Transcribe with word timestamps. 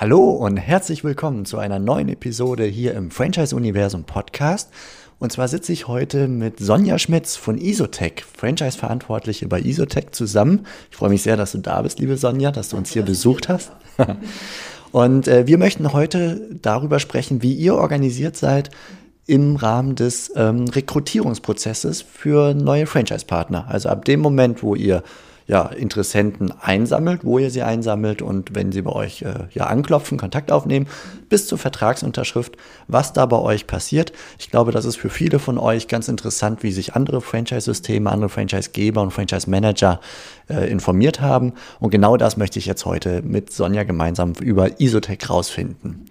Hallo 0.00 0.30
und 0.30 0.56
herzlich 0.56 1.04
willkommen 1.04 1.44
zu 1.44 1.58
einer 1.58 1.78
neuen 1.78 2.08
Episode 2.08 2.64
hier 2.64 2.94
im 2.94 3.10
Franchise 3.10 3.54
Universum 3.54 4.04
Podcast. 4.04 4.70
Und 5.18 5.30
zwar 5.30 5.46
sitze 5.46 5.74
ich 5.74 5.88
heute 5.88 6.26
mit 6.26 6.58
Sonja 6.58 6.98
Schmitz 6.98 7.36
von 7.36 7.58
Isotech, 7.58 8.24
Franchise-Verantwortliche 8.34 9.46
bei 9.46 9.60
Isotech 9.60 10.12
zusammen. 10.12 10.64
Ich 10.90 10.96
freue 10.96 11.10
mich 11.10 11.20
sehr, 11.20 11.36
dass 11.36 11.52
du 11.52 11.58
da 11.58 11.82
bist, 11.82 11.98
liebe 11.98 12.16
Sonja, 12.16 12.50
dass 12.50 12.70
du 12.70 12.78
uns 12.78 12.90
hier 12.90 13.02
besucht 13.02 13.50
hast. 13.50 13.72
und 14.90 15.28
äh, 15.28 15.46
wir 15.46 15.58
möchten 15.58 15.92
heute 15.92 16.48
darüber 16.62 16.98
sprechen, 16.98 17.42
wie 17.42 17.52
ihr 17.52 17.74
organisiert 17.74 18.38
seid 18.38 18.70
im 19.26 19.56
Rahmen 19.56 19.96
des 19.96 20.32
ähm, 20.34 20.64
Rekrutierungsprozesses 20.66 22.00
für 22.00 22.54
neue 22.54 22.86
Franchise-Partner. 22.86 23.66
Also 23.68 23.90
ab 23.90 24.06
dem 24.06 24.20
Moment, 24.20 24.62
wo 24.62 24.74
ihr 24.74 25.02
ja, 25.50 25.64
Interessenten 25.64 26.52
einsammelt, 26.60 27.24
wo 27.24 27.40
ihr 27.40 27.50
sie 27.50 27.62
einsammelt 27.62 28.22
und 28.22 28.54
wenn 28.54 28.70
sie 28.70 28.82
bei 28.82 28.92
euch 28.92 29.22
äh, 29.22 29.48
ja 29.52 29.66
anklopfen, 29.66 30.16
Kontakt 30.16 30.52
aufnehmen, 30.52 30.86
bis 31.28 31.48
zur 31.48 31.58
Vertragsunterschrift, 31.58 32.56
was 32.86 33.12
da 33.12 33.26
bei 33.26 33.36
euch 33.36 33.66
passiert. 33.66 34.12
Ich 34.38 34.52
glaube, 34.52 34.70
das 34.70 34.84
ist 34.84 34.94
für 34.94 35.10
viele 35.10 35.40
von 35.40 35.58
euch 35.58 35.88
ganz 35.88 36.06
interessant, 36.06 36.62
wie 36.62 36.70
sich 36.70 36.94
andere 36.94 37.20
Franchise-Systeme, 37.20 38.08
andere 38.08 38.28
Franchise-Geber 38.28 39.02
und 39.02 39.10
Franchise-Manager 39.10 40.00
äh, 40.48 40.70
informiert 40.70 41.20
haben. 41.20 41.54
Und 41.80 41.90
genau 41.90 42.16
das 42.16 42.36
möchte 42.36 42.60
ich 42.60 42.66
jetzt 42.66 42.86
heute 42.86 43.20
mit 43.22 43.52
Sonja 43.52 43.82
gemeinsam 43.82 44.34
über 44.34 44.80
Isotech 44.80 45.28
rausfinden. 45.28 46.06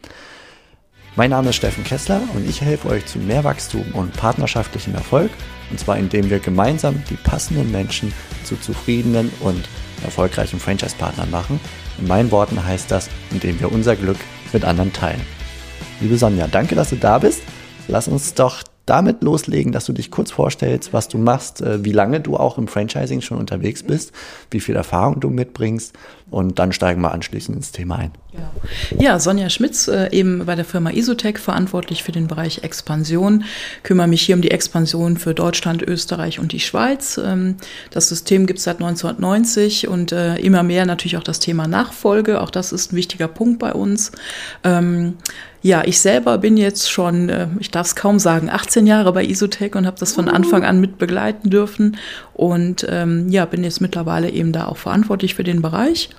Mein 1.15 1.29
Name 1.29 1.51
ist 1.51 1.55
Steffen 1.55 1.85
Kessler 1.85 2.21
und 2.35 2.47
ich 2.47 2.59
helfe 2.59 2.89
euch 2.89 3.05
zu 3.05 3.19
mehr 3.19 3.45
Wachstum 3.45 3.85
und 3.93 4.11
partnerschaftlichem 4.17 4.95
Erfolg. 4.95 5.31
Und 5.71 5.79
zwar 5.79 5.97
indem 5.97 6.29
wir 6.29 6.39
gemeinsam 6.39 7.01
die 7.09 7.15
passenden 7.15 7.71
Menschen 7.71 8.13
zu 8.43 8.55
zufriedenen 8.57 9.31
und 9.39 9.67
erfolgreichen 10.03 10.59
Franchise-Partnern 10.59 11.29
machen. 11.31 11.59
In 11.99 12.07
meinen 12.07 12.31
Worten 12.31 12.63
heißt 12.63 12.89
das, 12.91 13.09
indem 13.31 13.59
wir 13.59 13.71
unser 13.71 13.95
Glück 13.95 14.17
mit 14.53 14.63
anderen 14.65 14.93
teilen. 14.93 15.21
Liebe 16.01 16.17
Sonja, 16.17 16.47
danke, 16.47 16.75
dass 16.75 16.89
du 16.89 16.95
da 16.95 17.19
bist. 17.19 17.41
Lass 17.87 18.07
uns 18.07 18.33
doch 18.33 18.63
damit 18.89 19.23
loslegen, 19.23 19.71
dass 19.71 19.85
du 19.85 19.93
dich 19.93 20.11
kurz 20.11 20.31
vorstellst, 20.31 20.93
was 20.93 21.07
du 21.07 21.17
machst, 21.17 21.61
äh, 21.61 21.83
wie 21.85 21.91
lange 21.91 22.19
du 22.19 22.37
auch 22.37 22.57
im 22.57 22.67
Franchising 22.67 23.21
schon 23.21 23.37
unterwegs 23.37 23.83
bist, 23.83 24.11
wie 24.51 24.59
viel 24.59 24.75
Erfahrung 24.75 25.19
du 25.19 25.29
mitbringst 25.29 25.93
und 26.31 26.59
dann 26.59 26.71
steigen 26.71 27.01
wir 27.01 27.11
anschließend 27.11 27.57
ins 27.57 27.71
Thema 27.71 27.97
ein. 27.97 28.11
Genau. 28.31 29.01
Ja, 29.01 29.19
Sonja 29.19 29.49
Schmitz, 29.49 29.87
äh, 29.87 30.09
eben 30.11 30.45
bei 30.45 30.55
der 30.55 30.65
Firma 30.65 30.91
Isotech 30.91 31.39
verantwortlich 31.39 32.03
für 32.03 32.11
den 32.11 32.27
Bereich 32.27 32.63
Expansion, 32.63 33.43
kümmere 33.83 34.07
mich 34.07 34.21
hier 34.21 34.35
um 34.35 34.41
die 34.41 34.51
Expansion 34.51 35.17
für 35.17 35.33
Deutschland, 35.33 35.81
Österreich 35.81 36.39
und 36.39 36.51
die 36.51 36.59
Schweiz. 36.59 37.19
Ähm, 37.23 37.55
das 37.89 38.09
System 38.09 38.45
gibt 38.45 38.59
es 38.59 38.65
seit 38.65 38.77
1990 38.77 39.87
und 39.87 40.11
äh, 40.11 40.35
immer 40.37 40.63
mehr 40.63 40.85
natürlich 40.85 41.17
auch 41.17 41.23
das 41.23 41.39
Thema 41.39 41.67
Nachfolge. 41.67 42.41
Auch 42.41 42.51
das 42.51 42.71
ist 42.71 42.93
ein 42.93 42.95
wichtiger 42.95 43.27
Punkt 43.27 43.59
bei 43.59 43.73
uns. 43.73 44.11
Ja, 45.61 45.83
ich 45.85 45.99
selber 45.99 46.37
bin 46.37 46.55
jetzt 46.55 46.89
schon, 46.89 47.27
äh, 47.27 47.47
ich 47.59 47.69
darf 47.69 47.87
es 47.87 47.95
kaum 47.95 48.17
sagen, 48.17 48.49
18 48.49 48.87
Jahre 48.87 49.11
bei 49.11 49.25
Isotech 49.25 49.75
und 49.75 49.85
habe 49.85 49.99
das 49.99 50.13
von 50.13 50.29
Anfang 50.29 50.63
an 50.63 50.79
mit 50.79 50.97
begleiten 50.97 51.49
dürfen 51.49 51.97
und 52.33 52.85
ähm, 52.89 53.27
ja, 53.29 53.45
bin 53.45 53.65
jetzt 53.65 53.81
mittlerweile 53.81 54.29
eben 54.29 54.53
da 54.53 54.67
auch 54.67 54.77
verantwortlich 54.77 55.35
für 55.35 55.43
den 55.43 55.61
Bereich. 55.61 56.09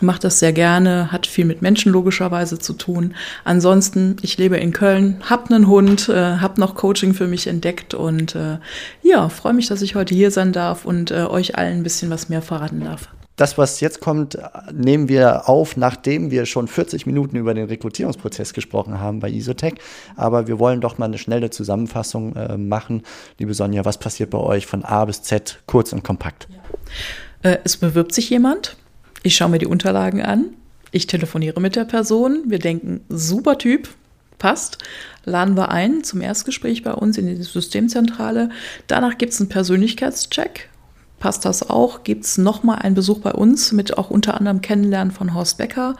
Mache 0.00 0.20
das 0.20 0.38
sehr 0.38 0.52
gerne, 0.52 1.10
hat 1.10 1.26
viel 1.26 1.46
mit 1.46 1.62
Menschen 1.62 1.90
logischerweise 1.90 2.58
zu 2.58 2.74
tun. 2.74 3.14
Ansonsten, 3.44 4.16
ich 4.20 4.36
lebe 4.36 4.58
in 4.58 4.72
Köln, 4.72 5.16
habe 5.22 5.54
einen 5.54 5.66
Hund, 5.66 6.08
äh, 6.08 6.36
habe 6.36 6.60
noch 6.60 6.74
Coaching 6.74 7.14
für 7.14 7.26
mich 7.26 7.46
entdeckt 7.46 7.94
und 7.94 8.34
äh, 8.34 8.58
ja, 9.02 9.28
freue 9.30 9.54
mich, 9.54 9.68
dass 9.68 9.82
ich 9.82 9.94
heute 9.94 10.14
hier 10.14 10.30
sein 10.30 10.52
darf 10.52 10.84
und 10.84 11.10
äh, 11.10 11.24
euch 11.24 11.56
allen 11.56 11.78
ein 11.78 11.82
bisschen 11.82 12.10
was 12.10 12.28
mehr 12.28 12.42
verraten 12.42 12.84
darf. 12.84 13.08
Das, 13.36 13.58
was 13.58 13.80
jetzt 13.80 14.00
kommt, 14.00 14.38
nehmen 14.72 15.10
wir 15.10 15.46
auf, 15.48 15.76
nachdem 15.76 16.30
wir 16.30 16.46
schon 16.46 16.68
40 16.68 17.04
Minuten 17.04 17.36
über 17.36 17.52
den 17.52 17.66
Rekrutierungsprozess 17.66 18.54
gesprochen 18.54 18.98
haben 18.98 19.20
bei 19.20 19.30
Isotech. 19.30 19.74
Aber 20.16 20.46
wir 20.48 20.58
wollen 20.58 20.80
doch 20.80 20.96
mal 20.96 21.04
eine 21.04 21.18
schnelle 21.18 21.50
Zusammenfassung 21.50 22.34
äh, 22.34 22.56
machen. 22.56 23.02
Liebe 23.38 23.52
Sonja, 23.52 23.84
was 23.84 23.98
passiert 23.98 24.30
bei 24.30 24.38
euch 24.38 24.66
von 24.66 24.84
A 24.84 25.04
bis 25.04 25.22
Z, 25.22 25.60
kurz 25.66 25.92
und 25.92 26.02
kompakt? 26.02 26.48
Ja. 27.42 27.50
Äh, 27.50 27.58
es 27.64 27.76
bewirbt 27.76 28.14
sich 28.14 28.30
jemand. 28.30 28.76
Ich 29.22 29.36
schaue 29.36 29.50
mir 29.50 29.58
die 29.58 29.66
Unterlagen 29.66 30.22
an. 30.22 30.54
Ich 30.90 31.06
telefoniere 31.06 31.60
mit 31.60 31.76
der 31.76 31.84
Person. 31.84 32.44
Wir 32.46 32.58
denken, 32.58 33.02
super 33.10 33.58
Typ, 33.58 33.90
passt. 34.38 34.78
Laden 35.24 35.56
wir 35.56 35.70
ein 35.70 36.04
zum 36.04 36.22
Erstgespräch 36.22 36.82
bei 36.82 36.92
uns 36.92 37.18
in 37.18 37.26
die 37.26 37.42
Systemzentrale. 37.42 38.48
Danach 38.86 39.18
gibt 39.18 39.34
es 39.34 39.40
einen 39.40 39.50
Persönlichkeitscheck 39.50 40.70
passt 41.18 41.44
das 41.44 41.68
auch, 41.68 42.04
gibt 42.04 42.24
es 42.24 42.38
nochmal 42.38 42.80
einen 42.80 42.94
Besuch 42.94 43.20
bei 43.20 43.32
uns 43.32 43.72
mit 43.72 43.96
auch 43.96 44.10
unter 44.10 44.36
anderem 44.36 44.60
Kennenlernen 44.60 45.12
von 45.12 45.34
Horst 45.34 45.58
Becker, 45.58 45.96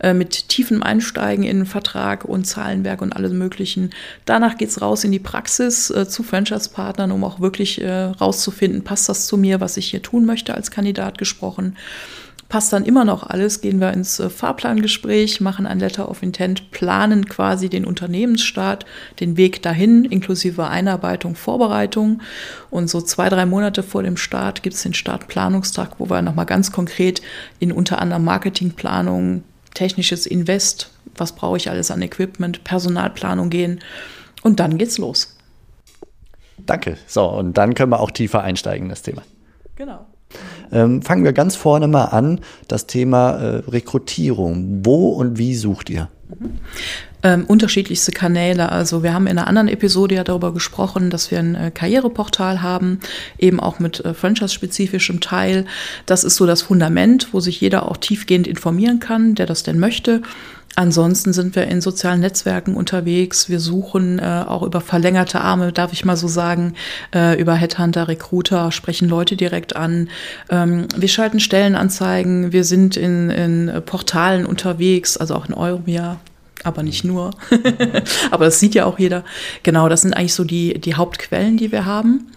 äh, 0.00 0.14
mit 0.14 0.48
tiefem 0.48 0.82
Einsteigen 0.82 1.44
in 1.44 1.58
den 1.58 1.66
Vertrag 1.66 2.24
und 2.24 2.44
Zahlenwerk 2.46 3.02
und 3.02 3.12
alles 3.12 3.32
Möglichen. 3.32 3.90
Danach 4.24 4.56
geht 4.56 4.68
es 4.68 4.80
raus 4.80 5.04
in 5.04 5.12
die 5.12 5.18
Praxis 5.18 5.90
äh, 5.90 6.08
zu 6.08 6.22
Franchise-Partnern, 6.22 7.10
um 7.10 7.24
auch 7.24 7.40
wirklich 7.40 7.80
äh, 7.80 8.04
rauszufinden, 8.04 8.84
passt 8.84 9.08
das 9.08 9.26
zu 9.26 9.36
mir, 9.36 9.60
was 9.60 9.76
ich 9.76 9.90
hier 9.90 10.02
tun 10.02 10.24
möchte 10.24 10.54
als 10.54 10.70
Kandidat 10.70 11.18
gesprochen 11.18 11.76
passt 12.50 12.72
dann 12.72 12.84
immer 12.84 13.06
noch 13.06 13.22
alles, 13.22 13.62
gehen 13.62 13.80
wir 13.80 13.92
ins 13.92 14.18
äh, 14.18 14.28
Fahrplangespräch, 14.28 15.40
machen 15.40 15.66
ein 15.66 15.78
Letter 15.78 16.10
of 16.10 16.22
Intent, 16.22 16.70
planen 16.72 17.26
quasi 17.26 17.70
den 17.70 17.86
Unternehmensstart, 17.86 18.84
den 19.20 19.38
Weg 19.38 19.62
dahin, 19.62 20.04
inklusive 20.04 20.66
Einarbeitung, 20.66 21.36
Vorbereitung. 21.36 22.20
Und 22.68 22.90
so 22.90 23.00
zwei, 23.00 23.28
drei 23.30 23.46
Monate 23.46 23.82
vor 23.82 24.02
dem 24.02 24.18
Start 24.18 24.62
gibt 24.62 24.74
es 24.74 24.82
den 24.82 24.94
Startplanungstag, 24.94 25.92
wo 25.98 26.10
wir 26.10 26.20
nochmal 26.20 26.44
ganz 26.44 26.72
konkret 26.72 27.22
in 27.60 27.72
unter 27.72 28.00
anderem 28.00 28.24
Marketingplanung, 28.24 29.44
technisches 29.72 30.26
Invest, 30.26 30.90
was 31.16 31.32
brauche 31.32 31.56
ich 31.56 31.70
alles 31.70 31.92
an 31.92 32.02
Equipment, 32.02 32.64
Personalplanung 32.64 33.48
gehen. 33.48 33.78
Und 34.42 34.58
dann 34.58 34.76
geht's 34.76 34.98
los. 34.98 35.36
Danke. 36.58 36.98
So, 37.06 37.26
und 37.26 37.56
dann 37.56 37.74
können 37.74 37.92
wir 37.92 38.00
auch 38.00 38.10
tiefer 38.10 38.42
einsteigen 38.42 38.86
in 38.86 38.90
das 38.90 39.02
Thema. 39.02 39.22
Genau. 39.76 40.04
Ähm, 40.72 41.02
fangen 41.02 41.24
wir 41.24 41.32
ganz 41.32 41.56
vorne 41.56 41.88
mal 41.88 42.06
an, 42.06 42.40
das 42.68 42.86
Thema 42.86 43.32
äh, 43.32 43.56
Rekrutierung. 43.68 44.80
Wo 44.84 45.10
und 45.10 45.38
wie 45.38 45.54
sucht 45.54 45.90
ihr? 45.90 46.08
Mhm. 46.28 46.58
Ähm, 47.22 47.44
unterschiedlichste 47.44 48.12
Kanäle. 48.12 48.72
Also 48.72 49.02
wir 49.02 49.12
haben 49.12 49.26
in 49.26 49.36
einer 49.36 49.46
anderen 49.46 49.68
Episode 49.68 50.14
ja 50.14 50.24
darüber 50.24 50.54
gesprochen, 50.54 51.10
dass 51.10 51.30
wir 51.30 51.38
ein 51.38 51.54
äh, 51.54 51.70
Karriereportal 51.70 52.62
haben, 52.62 53.00
eben 53.38 53.60
auch 53.60 53.78
mit 53.78 54.02
äh, 54.02 54.14
franchise-spezifischem 54.14 55.20
Teil. 55.20 55.66
Das 56.06 56.24
ist 56.24 56.36
so 56.36 56.46
das 56.46 56.62
Fundament, 56.62 57.28
wo 57.32 57.40
sich 57.40 57.60
jeder 57.60 57.90
auch 57.90 57.98
tiefgehend 57.98 58.46
informieren 58.46 59.00
kann, 59.00 59.34
der 59.34 59.44
das 59.44 59.62
denn 59.62 59.78
möchte. 59.78 60.22
Ansonsten 60.76 61.32
sind 61.32 61.56
wir 61.56 61.66
in 61.66 61.80
sozialen 61.80 62.20
Netzwerken 62.20 62.74
unterwegs. 62.74 63.48
Wir 63.48 63.58
suchen 63.58 64.18
äh, 64.18 64.44
auch 64.46 64.62
über 64.62 64.80
verlängerte 64.80 65.40
Arme, 65.40 65.72
darf 65.72 65.92
ich 65.92 66.04
mal 66.04 66.16
so 66.16 66.28
sagen, 66.28 66.74
äh, 67.14 67.40
über 67.40 67.54
Headhunter, 67.54 68.08
Recruiter, 68.08 68.70
sprechen 68.70 69.08
Leute 69.08 69.36
direkt 69.36 69.74
an. 69.74 70.08
Ähm, 70.48 70.86
wir 70.96 71.08
schalten 71.08 71.40
Stellenanzeigen. 71.40 72.52
Wir 72.52 72.64
sind 72.64 72.96
in, 72.96 73.30
in 73.30 73.82
Portalen 73.84 74.46
unterwegs, 74.46 75.16
also 75.16 75.34
auch 75.34 75.46
in 75.46 75.54
Euromia, 75.54 76.20
aber 76.62 76.84
nicht 76.84 77.04
nur. 77.04 77.32
aber 78.30 78.44
das 78.44 78.60
sieht 78.60 78.74
ja 78.74 78.84
auch 78.84 78.98
jeder. 78.98 79.24
Genau, 79.64 79.88
das 79.88 80.02
sind 80.02 80.14
eigentlich 80.14 80.34
so 80.34 80.44
die, 80.44 80.80
die 80.80 80.94
Hauptquellen, 80.94 81.56
die 81.56 81.72
wir 81.72 81.84
haben. 81.84 82.28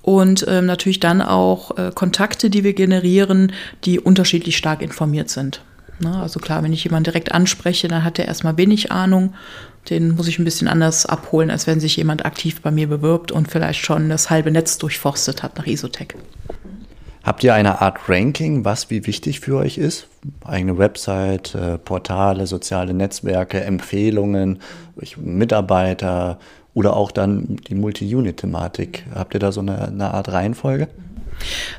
Und 0.00 0.44
ähm, 0.48 0.66
natürlich 0.66 0.98
dann 0.98 1.22
auch 1.22 1.76
äh, 1.76 1.92
Kontakte, 1.94 2.50
die 2.50 2.64
wir 2.64 2.72
generieren, 2.72 3.52
die 3.84 4.00
unterschiedlich 4.00 4.56
stark 4.56 4.82
informiert 4.82 5.28
sind. 5.28 5.62
Ne? 6.00 6.16
Also 6.16 6.40
klar, 6.40 6.62
wenn 6.62 6.72
ich 6.72 6.84
jemanden 6.84 7.04
direkt 7.04 7.32
anspreche, 7.32 7.88
dann 7.88 8.04
hat 8.04 8.18
er 8.18 8.26
erstmal 8.26 8.56
wenig 8.56 8.92
Ahnung. 8.92 9.34
Den 9.90 10.14
muss 10.14 10.28
ich 10.28 10.38
ein 10.38 10.44
bisschen 10.44 10.68
anders 10.68 11.06
abholen, 11.06 11.50
als 11.50 11.66
wenn 11.66 11.80
sich 11.80 11.96
jemand 11.96 12.24
aktiv 12.24 12.60
bei 12.62 12.70
mir 12.70 12.88
bewirbt 12.88 13.32
und 13.32 13.48
vielleicht 13.50 13.84
schon 13.84 14.08
das 14.08 14.30
halbe 14.30 14.50
Netz 14.50 14.78
durchforstet 14.78 15.42
hat 15.42 15.56
nach 15.56 15.66
Isotech. 15.66 16.14
Habt 17.24 17.44
ihr 17.44 17.54
eine 17.54 17.80
Art 17.80 18.08
Ranking, 18.08 18.64
was 18.64 18.90
wie 18.90 19.06
wichtig 19.06 19.40
für 19.40 19.56
euch 19.56 19.78
ist? 19.78 20.08
Eigene 20.44 20.76
Website, 20.76 21.54
äh, 21.54 21.78
Portale, 21.78 22.48
soziale 22.48 22.94
Netzwerke, 22.94 23.60
Empfehlungen, 23.60 24.58
Mitarbeiter 25.16 26.38
oder 26.74 26.96
auch 26.96 27.12
dann 27.12 27.56
die 27.68 27.76
Multi-Unit-Thematik. 27.76 29.04
Habt 29.14 29.34
ihr 29.34 29.40
da 29.40 29.52
so 29.52 29.60
eine, 29.60 29.88
eine 29.88 30.12
Art 30.12 30.32
Reihenfolge? 30.32 30.88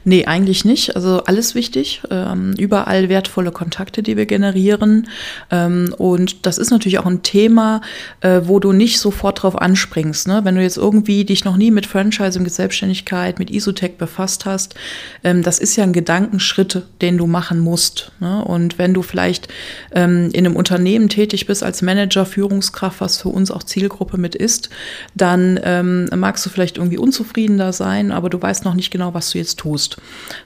Nee, 0.03 0.25
eigentlich 0.25 0.65
nicht. 0.65 0.95
Also 0.95 1.23
alles 1.23 1.55
wichtig. 1.55 2.01
Ähm, 2.09 2.53
überall 2.57 3.09
wertvolle 3.09 3.51
Kontakte, 3.51 4.03
die 4.03 4.17
wir 4.17 4.25
generieren. 4.25 5.07
Ähm, 5.51 5.93
und 5.97 6.45
das 6.45 6.57
ist 6.57 6.71
natürlich 6.71 6.99
auch 6.99 7.05
ein 7.05 7.23
Thema, 7.23 7.81
äh, 8.21 8.41
wo 8.43 8.59
du 8.59 8.71
nicht 8.71 8.99
sofort 8.99 9.43
drauf 9.43 9.59
anspringst. 9.59 10.27
Ne? 10.27 10.41
Wenn 10.43 10.55
du 10.55 10.61
jetzt 10.61 10.77
irgendwie 10.77 11.25
dich 11.25 11.45
noch 11.45 11.57
nie 11.57 11.71
mit 11.71 11.85
Franchising, 11.85 12.43
mit 12.43 12.53
Selbstständigkeit, 12.53 13.39
mit 13.39 13.51
Isotech 13.51 13.97
befasst 13.97 14.45
hast, 14.45 14.75
ähm, 15.23 15.43
das 15.43 15.59
ist 15.59 15.75
ja 15.75 15.83
ein 15.83 15.93
Gedankenschritt, 15.93 16.83
den 17.01 17.17
du 17.17 17.27
machen 17.27 17.59
musst. 17.59 18.11
Ne? 18.19 18.43
Und 18.43 18.77
wenn 18.77 18.93
du 18.93 19.01
vielleicht 19.01 19.47
ähm, 19.93 20.29
in 20.33 20.45
einem 20.45 20.55
Unternehmen 20.55 21.09
tätig 21.09 21.45
bist 21.45 21.63
als 21.63 21.81
Manager, 21.81 22.25
Führungskraft, 22.25 23.01
was 23.01 23.17
für 23.17 23.29
uns 23.29 23.51
auch 23.51 23.63
Zielgruppe 23.63 24.17
mit 24.17 24.35
ist, 24.35 24.69
dann 25.15 25.59
ähm, 25.63 26.09
magst 26.15 26.45
du 26.45 26.49
vielleicht 26.49 26.77
irgendwie 26.77 26.97
unzufriedener 26.97 27.73
sein, 27.73 28.11
aber 28.11 28.29
du 28.29 28.41
weißt 28.41 28.65
noch 28.65 28.73
nicht 28.73 28.91
genau, 28.91 29.13
was 29.13 29.31
du 29.31 29.37
jetzt 29.37 29.52
jetzt 29.53 29.59
tust. 29.59 29.97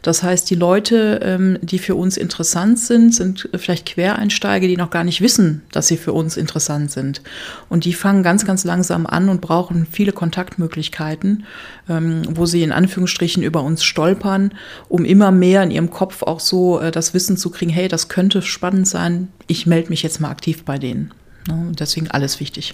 Das 0.02 0.24
heißt, 0.24 0.50
die 0.50 0.56
Leute, 0.56 1.20
ähm, 1.24 1.58
die 1.62 1.80
für 1.80 1.96
uns 1.96 2.18
interessant 2.18 2.80
sind, 2.80 3.14
sind 3.14 3.50
vielleicht 3.56 3.86
Quereinsteiger, 3.86 4.68
die 4.68 4.78
noch 4.78 4.90
gar 4.90 5.04
nicht 5.04 5.22
wissen, 5.22 5.64
dass 5.72 5.88
sie 5.88 5.98
für 5.98 6.14
uns 6.14 6.38
interessant 6.38 6.92
sind. 6.92 7.22
Und 7.70 7.86
die 7.86 7.94
fangen 7.94 8.24
ganz, 8.24 8.46
ganz 8.46 8.64
langsam 8.64 9.06
an 9.06 9.30
und 9.30 9.42
brauchen 9.42 9.88
viele 9.90 10.12
Kontaktmöglichkeiten, 10.12 11.46
ähm, 11.90 12.24
wo 12.30 12.46
sie 12.46 12.64
in 12.64 12.72
Anführungsstrichen 12.72 13.44
über 13.44 13.64
uns 13.64 13.84
stolpern, 13.84 14.54
um 14.90 15.06
immer 15.06 15.32
mehr 15.32 15.64
in 15.64 15.72
ihrem 15.72 15.90
Kopf 15.90 16.24
auch 16.24 16.40
so 16.40 16.80
äh, 16.80 16.92
das 16.92 17.14
Wissen 17.14 17.38
zu 17.38 17.50
kriegen, 17.50 17.72
hey, 17.72 17.88
das 17.88 18.10
könnte 18.10 18.42
spannend 18.42 18.88
sein, 18.88 19.30
ich 19.48 19.66
melde 19.66 19.90
mich 19.90 20.04
jetzt 20.04 20.20
mal 20.20 20.30
aktiv 20.30 20.64
bei 20.66 20.78
denen. 20.78 21.14
Ne? 21.48 21.72
Deswegen 21.80 22.10
alles 22.12 22.40
wichtig. 22.40 22.74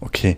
Okay. 0.00 0.36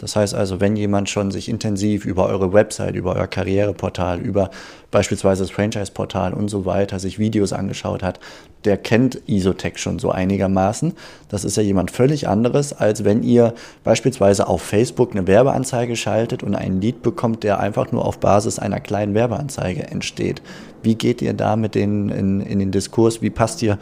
Das 0.00 0.16
heißt 0.16 0.34
also, 0.34 0.60
wenn 0.60 0.76
jemand 0.76 1.10
schon 1.10 1.30
sich 1.30 1.50
intensiv 1.50 2.06
über 2.06 2.26
eure 2.26 2.54
Website, 2.54 2.94
über 2.94 3.16
euer 3.16 3.26
Karriereportal, 3.26 4.18
über 4.18 4.50
beispielsweise 4.90 5.42
das 5.42 5.50
Franchise-Portal 5.50 6.32
und 6.32 6.48
so 6.48 6.64
weiter 6.64 6.98
sich 6.98 7.18
Videos 7.18 7.52
angeschaut 7.52 8.02
hat, 8.02 8.18
der 8.64 8.78
kennt 8.78 9.20
Isotech 9.26 9.76
schon 9.76 9.98
so 9.98 10.10
einigermaßen. 10.10 10.94
Das 11.28 11.44
ist 11.44 11.58
ja 11.58 11.62
jemand 11.62 11.90
völlig 11.90 12.28
anderes, 12.28 12.72
als 12.72 13.04
wenn 13.04 13.22
ihr 13.22 13.52
beispielsweise 13.84 14.48
auf 14.48 14.62
Facebook 14.62 15.10
eine 15.10 15.26
Werbeanzeige 15.26 15.96
schaltet 15.96 16.42
und 16.42 16.54
einen 16.54 16.80
Lead 16.80 17.02
bekommt, 17.02 17.42
der 17.42 17.60
einfach 17.60 17.92
nur 17.92 18.06
auf 18.06 18.20
Basis 18.20 18.58
einer 18.58 18.80
kleinen 18.80 19.14
Werbeanzeige 19.14 19.82
entsteht. 19.82 20.40
Wie 20.82 20.94
geht 20.94 21.20
ihr 21.20 21.34
da 21.34 21.56
mit 21.56 21.74
denen 21.74 22.08
in, 22.08 22.40
in 22.40 22.58
den 22.58 22.70
Diskurs? 22.70 23.20
Wie 23.20 23.30
passt 23.30 23.60
ihr 23.60 23.78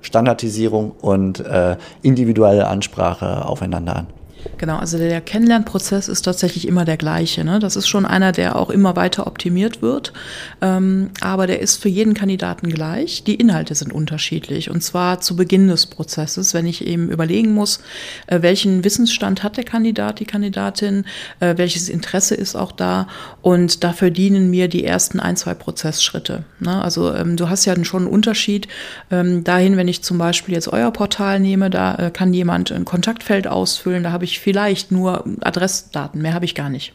Standardisierung 0.00 0.90
und 1.00 1.38
äh, 1.38 1.76
individuelle 2.02 2.66
Ansprache 2.66 3.46
aufeinander 3.46 3.94
an? 3.94 4.06
Genau, 4.58 4.76
also 4.76 4.98
der 4.98 5.20
Kennenlernprozess 5.20 6.08
ist 6.08 6.22
tatsächlich 6.22 6.68
immer 6.68 6.84
der 6.84 6.96
gleiche. 6.96 7.44
Ne? 7.44 7.58
Das 7.58 7.76
ist 7.76 7.88
schon 7.88 8.06
einer, 8.06 8.32
der 8.32 8.56
auch 8.56 8.70
immer 8.70 8.96
weiter 8.96 9.26
optimiert 9.26 9.82
wird, 9.82 10.12
ähm, 10.60 11.10
aber 11.20 11.46
der 11.46 11.60
ist 11.60 11.82
für 11.82 11.88
jeden 11.88 12.14
Kandidaten 12.14 12.68
gleich. 12.68 13.24
Die 13.24 13.34
Inhalte 13.34 13.74
sind 13.74 13.92
unterschiedlich 13.92 14.70
und 14.70 14.82
zwar 14.82 15.20
zu 15.20 15.36
Beginn 15.36 15.68
des 15.68 15.86
Prozesses, 15.86 16.54
wenn 16.54 16.66
ich 16.66 16.86
eben 16.86 17.10
überlegen 17.10 17.54
muss, 17.54 17.80
äh, 18.26 18.42
welchen 18.42 18.84
Wissensstand 18.84 19.42
hat 19.42 19.56
der 19.56 19.64
Kandidat, 19.64 20.20
die 20.20 20.26
Kandidatin, 20.26 21.04
äh, 21.40 21.54
welches 21.56 21.88
Interesse 21.88 22.34
ist 22.34 22.54
auch 22.54 22.72
da 22.72 23.08
und 23.42 23.84
dafür 23.84 24.10
dienen 24.10 24.50
mir 24.50 24.68
die 24.68 24.84
ersten 24.84 25.20
ein, 25.20 25.36
zwei 25.36 25.54
Prozessschritte. 25.54 26.44
Ne? 26.60 26.82
Also 26.82 27.12
ähm, 27.14 27.36
du 27.36 27.48
hast 27.48 27.64
ja 27.64 27.72
schon 27.84 28.02
einen 28.02 28.12
Unterschied 28.12 28.68
ähm, 29.10 29.44
dahin, 29.44 29.76
wenn 29.76 29.88
ich 29.88 30.02
zum 30.02 30.18
Beispiel 30.18 30.54
jetzt 30.54 30.68
euer 30.68 30.90
Portal 30.92 31.40
nehme, 31.40 31.70
da 31.70 31.96
äh, 31.96 32.10
kann 32.10 32.32
jemand 32.32 32.70
ein 32.70 32.84
Kontaktfeld 32.84 33.46
ausfüllen, 33.46 34.02
da 34.02 34.12
habe 34.12 34.24
ich 34.24 34.31
ich 34.32 34.40
vielleicht 34.40 34.90
nur 34.90 35.24
Adressdaten, 35.40 36.20
mehr 36.20 36.34
habe 36.34 36.44
ich 36.44 36.54
gar 36.54 36.70
nicht. 36.70 36.92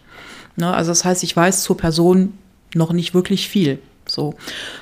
Ne? 0.55 0.73
Also 0.73 0.91
das 0.91 1.05
heißt, 1.05 1.23
ich 1.23 1.35
weiß 1.35 1.63
zur 1.63 1.77
Person 1.77 2.33
noch 2.73 2.91
nicht 2.91 3.13
wirklich 3.13 3.47
viel. 3.47 3.79
So, 4.05 4.35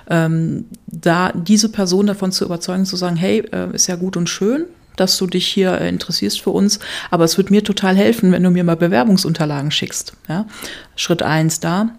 ähm, 0.09 0.65
da 0.85 1.31
diese 1.33 1.69
Person 1.69 2.05
davon 2.05 2.31
zu 2.31 2.45
überzeugen, 2.45 2.85
zu 2.85 2.95
sagen, 2.95 3.15
hey, 3.15 3.39
äh, 3.51 3.73
ist 3.73 3.87
ja 3.87 3.95
gut 3.95 4.17
und 4.17 4.29
schön, 4.29 4.65
dass 4.95 5.17
du 5.17 5.27
dich 5.27 5.47
hier 5.47 5.79
äh, 5.79 5.89
interessierst 5.89 6.41
für 6.41 6.51
uns, 6.51 6.79
aber 7.09 7.23
es 7.23 7.37
wird 7.37 7.49
mir 7.49 7.63
total 7.63 7.95
helfen, 7.95 8.31
wenn 8.31 8.43
du 8.43 8.51
mir 8.51 8.63
mal 8.63 8.77
Bewerbungsunterlagen 8.77 9.71
schickst. 9.71 10.13
Ja? 10.29 10.45
Schritt 10.95 11.23
eins 11.23 11.59
da. 11.59 11.89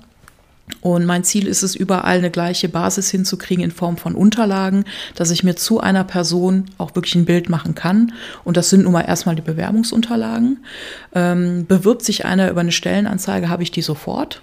Und 0.80 1.04
mein 1.04 1.24
Ziel 1.24 1.46
ist 1.46 1.62
es, 1.62 1.74
überall 1.74 2.18
eine 2.18 2.30
gleiche 2.30 2.68
Basis 2.68 3.10
hinzukriegen 3.10 3.64
in 3.64 3.70
Form 3.70 3.96
von 3.96 4.14
Unterlagen, 4.14 4.84
dass 5.14 5.30
ich 5.30 5.44
mir 5.44 5.56
zu 5.56 5.80
einer 5.80 6.04
Person 6.04 6.66
auch 6.78 6.94
wirklich 6.94 7.14
ein 7.14 7.24
Bild 7.24 7.48
machen 7.48 7.74
kann. 7.74 8.12
Und 8.44 8.56
das 8.56 8.70
sind 8.70 8.84
nun 8.84 8.92
mal 8.92 9.02
erstmal 9.02 9.36
die 9.36 9.42
Bewerbungsunterlagen. 9.42 10.64
Ähm, 11.14 11.66
bewirbt 11.66 12.04
sich 12.04 12.24
einer 12.24 12.50
über 12.50 12.60
eine 12.60 12.72
Stellenanzeige, 12.72 13.48
habe 13.48 13.62
ich 13.62 13.70
die 13.70 13.82
sofort. 13.82 14.42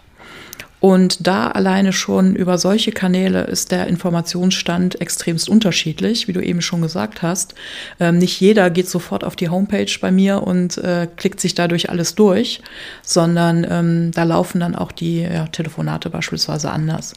Und 0.84 1.26
da 1.28 1.48
alleine 1.48 1.94
schon 1.94 2.36
über 2.36 2.58
solche 2.58 2.92
Kanäle 2.92 3.46
ist 3.46 3.72
der 3.72 3.88
Informationsstand 3.88 5.00
extremst 5.00 5.48
unterschiedlich, 5.48 6.28
wie 6.28 6.34
du 6.34 6.42
eben 6.42 6.62
schon 6.62 6.82
gesagt 6.82 7.22
hast. 7.22 7.56
Ähm, 8.02 8.18
nicht 8.18 8.42
jeder 8.42 8.70
geht 8.70 8.90
sofort 8.90 9.24
auf 9.24 9.38
die 9.38 9.48
Homepage 9.48 9.90
bei 10.02 10.12
mir 10.12 10.44
und 10.44 10.78
äh, 10.80 11.08
klickt 11.16 11.40
sich 11.40 11.56
dadurch 11.56 11.90
alles 11.90 12.16
durch, 12.16 12.62
sondern 13.02 13.66
ähm, 13.70 14.12
da 14.12 14.24
laufen 14.24 14.60
dann 14.60 14.76
auch 14.76 14.92
die 14.92 15.22
ja, 15.22 15.48
Telefonate 15.48 16.10
beispielsweise 16.10 16.70
anders. 16.70 17.14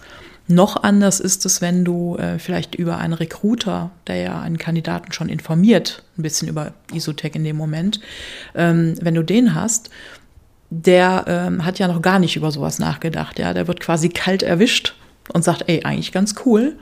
Noch 0.47 0.85
anders 0.85 1.19
ist 1.19 1.45
es, 1.45 1.61
wenn 1.61 1.85
du 1.85 2.15
äh, 2.19 2.39
vielleicht 2.39 2.77
über 2.77 2.99
einen 2.99 3.15
Recruiter, 3.15 3.91
der 4.07 4.17
ja 4.17 4.41
einen 4.41 4.59
Kandidaten 4.59 5.11
schon 5.11 5.29
informiert, 5.29 6.05
ein 6.17 6.23
bisschen 6.23 6.47
über 6.47 6.73
Isotech 6.93 7.35
in 7.35 7.43
dem 7.43 7.57
Moment, 7.57 7.99
ähm, 8.55 8.95
wenn 9.01 9.17
du 9.17 9.25
den 9.25 9.57
hast, 9.57 9.91
der 10.71 11.25
ähm, 11.27 11.65
hat 11.65 11.79
ja 11.79 11.89
noch 11.89 12.03
gar 12.03 12.19
nicht 12.19 12.37
über 12.37 12.51
sowas 12.51 12.79
nachgedacht. 12.79 13.39
Ja, 13.39 13.55
der 13.55 13.69
wird 13.69 13.81
quasi 13.81 14.09
kalt 14.09 14.43
erwischt 14.43 14.95
und 15.33 15.45
sagt, 15.45 15.65
ey, 15.67 15.85
eigentlich 15.85 16.13
ganz 16.13 16.35
cool. 16.45 16.77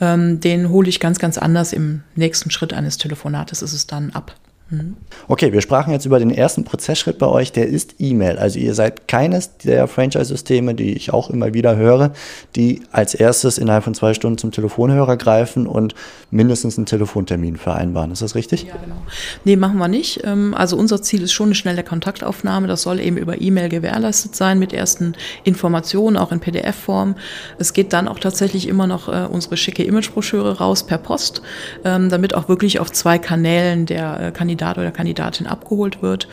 Ähm, 0.00 0.40
den 0.40 0.70
hole 0.70 0.88
ich 0.88 1.00
ganz, 1.00 1.18
ganz 1.18 1.38
anders 1.38 1.72
im 1.72 2.02
nächsten 2.14 2.50
Schritt 2.50 2.72
eines 2.72 2.98
Telefonates 2.98 3.62
ist 3.62 3.72
es 3.72 3.86
dann 3.86 4.10
ab. 4.10 4.34
Mhm. 4.70 4.96
Okay, 5.28 5.52
wir 5.52 5.62
sprachen 5.62 5.92
jetzt 5.92 6.04
über 6.04 6.18
den 6.18 6.30
ersten 6.30 6.64
Prozessschritt 6.64 7.18
bei 7.18 7.26
euch, 7.26 7.52
der 7.52 7.68
ist 7.68 7.96
E-Mail. 7.98 8.38
Also 8.38 8.58
ihr 8.58 8.74
seid 8.74 9.08
keines 9.08 9.56
der 9.58 9.88
Franchise-Systeme, 9.88 10.74
die 10.74 10.92
ich 10.92 11.12
auch 11.12 11.30
immer 11.30 11.54
wieder 11.54 11.76
höre, 11.76 12.12
die 12.54 12.82
als 12.92 13.14
erstes 13.14 13.56
innerhalb 13.56 13.84
von 13.84 13.94
zwei 13.94 14.12
Stunden 14.12 14.36
zum 14.36 14.52
Telefonhörer 14.52 15.16
greifen 15.16 15.66
und 15.66 15.94
mindestens 16.30 16.76
einen 16.76 16.86
Telefontermin 16.86 17.56
vereinbaren. 17.56 18.10
Ist 18.10 18.20
das 18.20 18.34
richtig? 18.34 18.64
Ja, 18.64 18.76
genau. 18.76 18.96
Nee, 19.44 19.56
machen 19.56 19.78
wir 19.78 19.88
nicht. 19.88 20.20
Ähm, 20.24 20.54
also 20.54 20.76
unser 20.76 21.00
Ziel 21.00 21.22
ist 21.22 21.32
schon 21.32 21.48
eine 21.48 21.54
schnelle 21.54 21.82
Kontaktaufnahme. 21.82 22.68
Das 22.68 22.82
soll 22.82 23.00
eben 23.00 23.16
über 23.16 23.40
E-Mail 23.40 23.70
gewährleistet 23.70 24.36
sein 24.36 24.58
mit 24.58 24.74
ersten 24.74 25.14
Informationen, 25.44 26.18
auch 26.18 26.30
in 26.30 26.40
PDF-Form. 26.40 27.14
Es 27.58 27.72
geht 27.72 27.94
dann 27.94 28.06
auch 28.06 28.18
tatsächlich 28.18 28.68
immer 28.68 28.86
noch 28.86 29.08
äh, 29.08 29.26
unsere 29.30 29.56
schicke 29.56 29.82
Imagebroschüre 29.82 30.58
raus 30.58 30.84
per 30.84 30.98
Post, 30.98 31.40
ähm, 31.84 32.10
damit 32.10 32.34
auch 32.34 32.48
wirklich 32.50 32.80
auf 32.80 32.92
zwei 32.92 33.18
Kanälen 33.18 33.86
der 33.86 34.20
äh, 34.20 34.30
Kandidat 34.58 34.78
oder 34.78 34.90
Kandidatin 34.90 35.46
abgeholt 35.46 36.02
wird. 36.02 36.28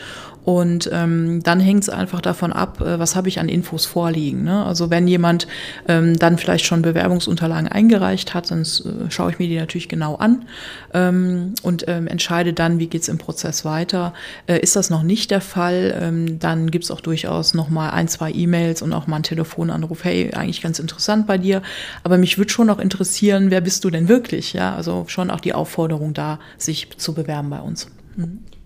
Und 0.45 0.91
ähm, 0.93 1.41
dann 1.41 1.59
hängt 1.59 1.81
es 1.81 1.89
einfach 1.89 2.21
davon 2.21 2.53
ab, 2.53 2.79
äh, 2.79 2.99
was 2.99 3.15
habe 3.15 3.27
ich 3.29 3.39
an 3.39 3.49
Infos 3.49 3.87
vorliegen. 3.87 4.43
Ne? 4.43 4.63
Also 4.63 4.91
wenn 4.91 5.07
jemand 5.07 5.47
ähm, 5.87 6.19
dann 6.19 6.37
vielleicht 6.37 6.65
schon 6.65 6.83
Bewerbungsunterlagen 6.83 7.67
eingereicht 7.67 8.35
hat, 8.35 8.51
dann 8.51 8.61
äh, 8.61 9.09
schaue 9.09 9.31
ich 9.31 9.39
mir 9.39 9.47
die 9.47 9.57
natürlich 9.57 9.89
genau 9.89 10.15
an 10.17 10.45
ähm, 10.93 11.55
und 11.63 11.85
ähm, 11.87 12.05
entscheide 12.05 12.53
dann, 12.53 12.77
wie 12.77 12.85
geht 12.85 13.01
es 13.01 13.07
im 13.07 13.17
Prozess 13.17 13.65
weiter. 13.65 14.13
Äh, 14.45 14.59
ist 14.59 14.75
das 14.75 14.91
noch 14.91 15.01
nicht 15.01 15.31
der 15.31 15.41
Fall, 15.41 15.97
ähm, 15.99 16.37
dann 16.37 16.69
gibt 16.69 16.83
es 16.83 16.91
auch 16.91 17.01
durchaus 17.01 17.55
noch 17.55 17.69
mal 17.69 17.89
ein, 17.89 18.07
zwei 18.07 18.31
E-Mails 18.31 18.83
und 18.83 18.93
auch 18.93 19.07
mal 19.07 19.15
einen 19.15 19.23
Telefonanruf. 19.23 20.03
Hey, 20.03 20.31
eigentlich 20.35 20.61
ganz 20.61 20.77
interessant 20.77 21.25
bei 21.25 21.39
dir, 21.39 21.63
aber 22.03 22.19
mich 22.19 22.37
würde 22.37 22.51
schon 22.51 22.67
noch 22.67 22.77
interessieren, 22.77 23.49
wer 23.49 23.61
bist 23.61 23.83
du 23.83 23.89
denn 23.89 24.07
wirklich? 24.07 24.53
Ja, 24.53 24.75
also 24.75 25.05
schon 25.07 25.31
auch 25.31 25.39
die 25.39 25.53
Aufforderung 25.53 26.13
da, 26.13 26.37
sich 26.59 26.89
zu 26.97 27.15
bewerben 27.15 27.49
bei 27.49 27.61
uns. 27.61 27.87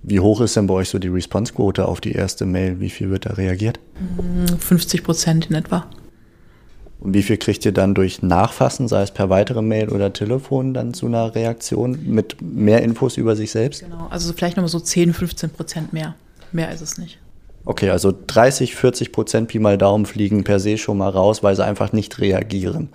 Wie 0.03 0.19
hoch 0.19 0.41
ist 0.41 0.55
denn 0.55 0.67
bei 0.67 0.73
euch 0.75 0.89
so 0.89 0.99
die 0.99 1.07
Responsequote 1.07 1.87
auf 1.87 2.01
die 2.01 2.11
erste 2.11 2.45
Mail? 2.45 2.79
Wie 2.79 2.89
viel 2.89 3.09
wird 3.09 3.25
da 3.25 3.33
reagiert? 3.33 3.79
50 4.59 5.03
Prozent 5.03 5.47
in 5.49 5.56
etwa. 5.56 5.87
Und 6.99 7.13
wie 7.13 7.23
viel 7.23 7.37
kriegt 7.37 7.65
ihr 7.65 7.71
dann 7.71 7.95
durch 7.95 8.21
Nachfassen, 8.21 8.87
sei 8.87 9.01
es 9.03 9.11
per 9.11 9.29
weitere 9.29 9.61
Mail 9.61 9.89
oder 9.89 10.11
Telefon, 10.11 10.73
dann 10.73 10.94
zu 10.94 11.06
einer 11.06 11.33
Reaktion 11.33 11.97
mit 12.06 12.41
mehr 12.41 12.83
Infos 12.83 13.15
über 13.15 13.35
sich 13.35 13.51
selbst? 13.51 13.81
Genau, 13.81 14.07
also 14.09 14.33
vielleicht 14.33 14.57
nochmal 14.57 14.69
so 14.69 14.79
10, 14.79 15.13
15 15.13 15.49
Prozent 15.51 15.94
mehr. 15.94 16.15
Mehr 16.51 16.71
ist 16.71 16.81
es 16.81 16.97
nicht. 16.97 17.19
Okay, 17.65 17.89
also 17.89 18.13
30, 18.27 18.75
40 18.75 19.11
Prozent 19.11 19.47
Pi 19.47 19.59
mal 19.59 19.77
Daumen 19.77 20.06
fliegen 20.06 20.44
per 20.44 20.59
se 20.59 20.77
schon 20.77 20.97
mal 20.97 21.09
raus, 21.09 21.44
weil 21.44 21.56
sie 21.56 21.63
einfach 21.63 21.94
nicht 21.94 22.19
reagieren. 22.19 22.89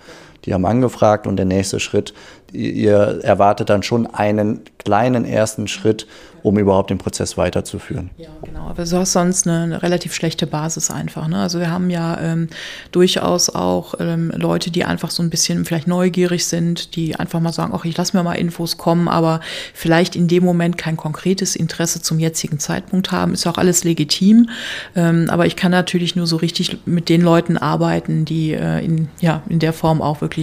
Die 0.45 0.53
haben 0.53 0.65
angefragt 0.65 1.27
und 1.27 1.37
der 1.37 1.45
nächste 1.45 1.79
Schritt, 1.79 2.13
ihr 2.51 3.19
erwartet 3.23 3.69
dann 3.69 3.83
schon 3.83 4.07
einen 4.07 4.61
kleinen 4.77 5.25
ersten 5.25 5.67
Schritt, 5.67 6.07
um 6.45 6.59
überhaupt 6.59 6.91
den 6.91 6.99
Prozess 6.99 7.37
weiterzuführen. 7.37 8.11
Ja, 8.17 8.29
genau. 8.43 8.67
Aber 8.67 8.85
du 8.85 8.97
hast 8.97 9.13
sonst 9.13 9.47
eine, 9.47 9.63
eine 9.63 9.81
relativ 9.81 10.13
schlechte 10.13 10.45
Basis 10.45 10.91
einfach. 10.91 11.27
Ne? 11.27 11.39
Also 11.39 11.59
wir 11.59 11.71
haben 11.71 11.89
ja 11.89 12.19
ähm, 12.21 12.49
durchaus 12.91 13.49
auch 13.49 13.95
ähm, 13.99 14.31
Leute, 14.35 14.69
die 14.69 14.85
einfach 14.85 15.09
so 15.09 15.23
ein 15.23 15.31
bisschen 15.31 15.65
vielleicht 15.65 15.87
neugierig 15.87 16.45
sind, 16.45 16.95
die 16.95 17.15
einfach 17.15 17.39
mal 17.39 17.51
sagen, 17.51 17.73
ach, 17.75 17.83
ich 17.83 17.97
lasse 17.97 18.15
mir 18.15 18.21
mal 18.21 18.35
Infos 18.35 18.77
kommen, 18.77 19.07
aber 19.07 19.39
vielleicht 19.73 20.15
in 20.15 20.27
dem 20.27 20.45
Moment 20.45 20.77
kein 20.77 20.97
konkretes 20.97 21.55
Interesse 21.55 22.03
zum 22.03 22.19
jetzigen 22.19 22.59
Zeitpunkt 22.59 23.11
haben. 23.11 23.33
Ist 23.33 23.47
auch 23.47 23.57
alles 23.57 23.83
legitim. 23.83 24.49
Ähm, 24.95 25.31
aber 25.31 25.47
ich 25.47 25.55
kann 25.55 25.71
natürlich 25.71 26.15
nur 26.15 26.27
so 26.27 26.35
richtig 26.35 26.77
mit 26.85 27.09
den 27.09 27.21
Leuten 27.21 27.57
arbeiten, 27.57 28.23
die 28.23 28.53
äh, 28.53 28.85
in, 28.85 29.07
ja, 29.19 29.41
in 29.49 29.57
der 29.57 29.73
Form 29.73 29.99
auch 29.99 30.21
wirklich 30.21 30.34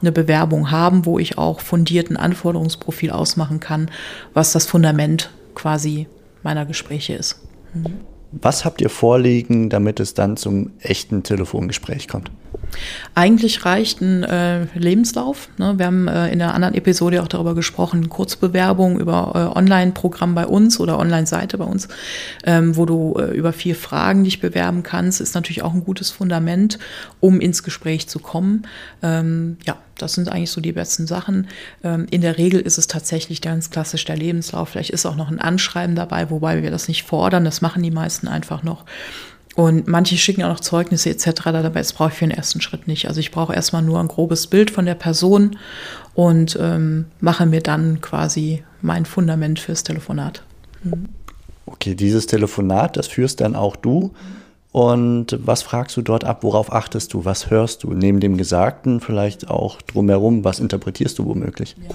eine 0.00 0.12
Bewerbung 0.12 0.70
haben, 0.70 1.06
wo 1.06 1.18
ich 1.18 1.38
auch 1.38 1.60
fundierten 1.60 2.16
Anforderungsprofil 2.16 3.10
ausmachen 3.10 3.60
kann, 3.60 3.90
was 4.34 4.52
das 4.52 4.66
Fundament 4.66 5.30
quasi 5.54 6.06
meiner 6.42 6.66
Gespräche 6.66 7.14
ist. 7.14 7.40
Mhm. 7.74 8.00
Was 8.32 8.64
habt 8.64 8.80
ihr 8.80 8.88
vorliegen, 8.88 9.68
damit 9.68 10.00
es 10.00 10.14
dann 10.14 10.36
zum 10.38 10.70
echten 10.80 11.22
Telefongespräch 11.22 12.08
kommt? 12.08 12.30
Eigentlich 13.14 13.64
reicht 13.64 14.00
ein 14.00 14.22
äh, 14.22 14.64
Lebenslauf. 14.74 15.48
Ne? 15.58 15.74
Wir 15.78 15.86
haben 15.86 16.08
äh, 16.08 16.28
in 16.32 16.40
einer 16.40 16.54
anderen 16.54 16.74
Episode 16.74 17.22
auch 17.22 17.28
darüber 17.28 17.54
gesprochen, 17.54 18.08
Kurzbewerbung 18.08 18.98
über 18.98 19.52
äh, 19.54 19.58
Online-Programm 19.58 20.34
bei 20.34 20.46
uns 20.46 20.80
oder 20.80 20.98
Online-Seite 20.98 21.58
bei 21.58 21.64
uns, 21.64 21.88
ähm, 22.44 22.76
wo 22.76 22.86
du 22.86 23.16
äh, 23.18 23.36
über 23.36 23.52
vier 23.52 23.76
Fragen 23.76 24.24
dich 24.24 24.40
bewerben 24.40 24.82
kannst, 24.82 25.20
ist 25.20 25.34
natürlich 25.34 25.62
auch 25.62 25.74
ein 25.74 25.84
gutes 25.84 26.10
Fundament, 26.10 26.78
um 27.20 27.40
ins 27.40 27.62
Gespräch 27.62 28.08
zu 28.08 28.18
kommen. 28.18 28.66
Ähm, 29.02 29.58
ja, 29.66 29.76
das 29.98 30.14
sind 30.14 30.28
eigentlich 30.30 30.50
so 30.50 30.60
die 30.60 30.72
besten 30.72 31.06
Sachen. 31.06 31.48
Ähm, 31.84 32.06
in 32.10 32.22
der 32.22 32.38
Regel 32.38 32.60
ist 32.60 32.78
es 32.78 32.86
tatsächlich 32.86 33.42
ganz 33.42 33.70
klassisch 33.70 34.04
der 34.04 34.16
Lebenslauf. 34.16 34.70
Vielleicht 34.70 34.90
ist 34.90 35.06
auch 35.06 35.16
noch 35.16 35.30
ein 35.30 35.38
Anschreiben 35.38 35.94
dabei, 35.94 36.30
wobei 36.30 36.62
wir 36.62 36.70
das 36.70 36.88
nicht 36.88 37.04
fordern. 37.04 37.44
Das 37.44 37.60
machen 37.60 37.82
die 37.82 37.90
meisten 37.90 38.26
einfach 38.26 38.62
noch. 38.62 38.84
Und 39.54 39.86
manche 39.86 40.16
schicken 40.16 40.42
auch 40.42 40.48
noch 40.48 40.60
Zeugnisse 40.60 41.10
etc. 41.10 41.42
Dabei 41.44 41.80
das 41.80 41.92
brauche 41.92 42.08
ich 42.08 42.14
für 42.14 42.26
den 42.26 42.36
ersten 42.36 42.60
Schritt 42.60 42.88
nicht. 42.88 43.06
Also 43.08 43.20
ich 43.20 43.30
brauche 43.30 43.54
erstmal 43.54 43.82
nur 43.82 44.00
ein 44.00 44.08
grobes 44.08 44.46
Bild 44.46 44.70
von 44.70 44.86
der 44.86 44.94
Person 44.94 45.58
und 46.14 46.58
ähm, 46.60 47.06
mache 47.20 47.44
mir 47.44 47.60
dann 47.60 48.00
quasi 48.00 48.62
mein 48.80 49.04
Fundament 49.04 49.60
fürs 49.60 49.82
Telefonat. 49.82 50.42
Mhm. 50.84 51.08
Okay, 51.66 51.94
dieses 51.94 52.26
Telefonat, 52.26 52.96
das 52.96 53.06
führst 53.06 53.40
dann 53.40 53.54
auch 53.54 53.76
du. 53.76 54.12
Mhm 54.12 54.41
und 54.72 55.38
was 55.38 55.60
fragst 55.60 55.98
du 55.98 56.02
dort 56.02 56.24
ab? 56.24 56.42
Worauf 56.42 56.72
achtest 56.72 57.12
du? 57.12 57.26
Was 57.26 57.50
hörst 57.50 57.84
du? 57.84 57.92
Neben 57.92 58.20
dem 58.20 58.38
Gesagten 58.38 59.00
vielleicht 59.00 59.48
auch 59.48 59.82
drumherum? 59.82 60.44
Was 60.44 60.60
interpretierst 60.60 61.18
du 61.18 61.26
womöglich? 61.26 61.76
Ja. 61.86 61.94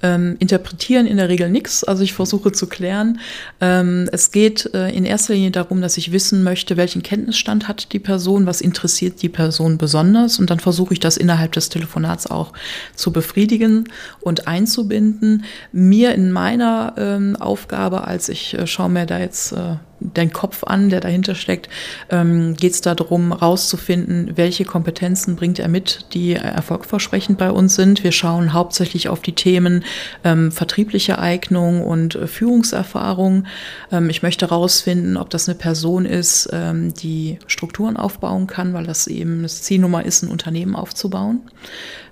Ähm, 0.00 0.36
interpretieren 0.38 1.06
in 1.06 1.16
der 1.16 1.28
Regel 1.28 1.50
nichts. 1.50 1.82
Also 1.82 2.04
ich 2.04 2.12
versuche 2.12 2.52
zu 2.52 2.68
klären. 2.68 3.18
Ähm, 3.60 4.08
es 4.12 4.30
geht 4.30 4.72
äh, 4.74 4.90
in 4.90 5.04
erster 5.04 5.34
Linie 5.34 5.50
darum, 5.50 5.80
dass 5.80 5.96
ich 5.96 6.12
wissen 6.12 6.44
möchte, 6.44 6.76
welchen 6.76 7.02
Kenntnisstand 7.02 7.66
hat 7.66 7.92
die 7.92 7.98
Person, 7.98 8.46
was 8.46 8.60
interessiert 8.60 9.20
die 9.20 9.28
Person 9.28 9.76
besonders. 9.76 10.38
Und 10.38 10.50
dann 10.50 10.60
versuche 10.60 10.94
ich 10.94 11.00
das 11.00 11.16
innerhalb 11.16 11.50
des 11.50 11.68
Telefonats 11.68 12.28
auch 12.28 12.52
zu 12.94 13.12
befriedigen 13.12 13.88
und 14.20 14.46
einzubinden. 14.46 15.44
Mir 15.72 16.14
in 16.14 16.30
meiner 16.30 16.94
ähm, 16.96 17.34
Aufgabe, 17.34 18.04
als 18.04 18.28
ich 18.28 18.54
äh, 18.54 18.68
schaue 18.68 18.90
mir 18.90 19.04
da 19.04 19.18
jetzt 19.18 19.50
äh, 19.50 19.78
den 20.04 20.32
Kopf 20.32 20.64
an, 20.64 20.90
der 20.90 21.00
dahinter 21.00 21.34
steckt, 21.34 21.68
ähm, 22.10 22.54
geht 22.54 22.72
es 22.72 22.80
darum, 22.80 23.32
rauszufinden, 23.32 24.32
welche 24.36 24.64
Kompetenzen 24.64 25.36
bringt 25.36 25.58
er 25.58 25.68
mit, 25.68 26.06
die 26.12 26.34
erfolgversprechend 26.34 27.38
bei 27.38 27.50
uns 27.50 27.74
sind. 27.74 28.04
Wir 28.04 28.12
schauen 28.12 28.52
hauptsächlich 28.52 29.08
auf 29.08 29.20
die 29.20 29.32
Themen 29.32 29.84
ähm, 30.22 30.52
vertriebliche 30.52 31.18
Eignung 31.18 31.82
und 31.82 32.14
äh, 32.14 32.26
Führungserfahrung. 32.26 33.46
Ähm, 33.90 34.10
ich 34.10 34.22
möchte 34.22 34.48
herausfinden, 34.48 35.16
ob 35.16 35.30
das 35.30 35.48
eine 35.48 35.56
Person 35.56 36.04
ist, 36.04 36.48
ähm, 36.52 36.92
die 36.94 37.38
Strukturen 37.46 37.96
aufbauen 37.96 38.46
kann, 38.46 38.74
weil 38.74 38.84
das 38.84 39.06
eben 39.06 39.42
das 39.42 39.62
Zielnummer 39.62 40.04
ist, 40.04 40.22
ein 40.22 40.30
Unternehmen 40.30 40.76
aufzubauen. 40.76 41.40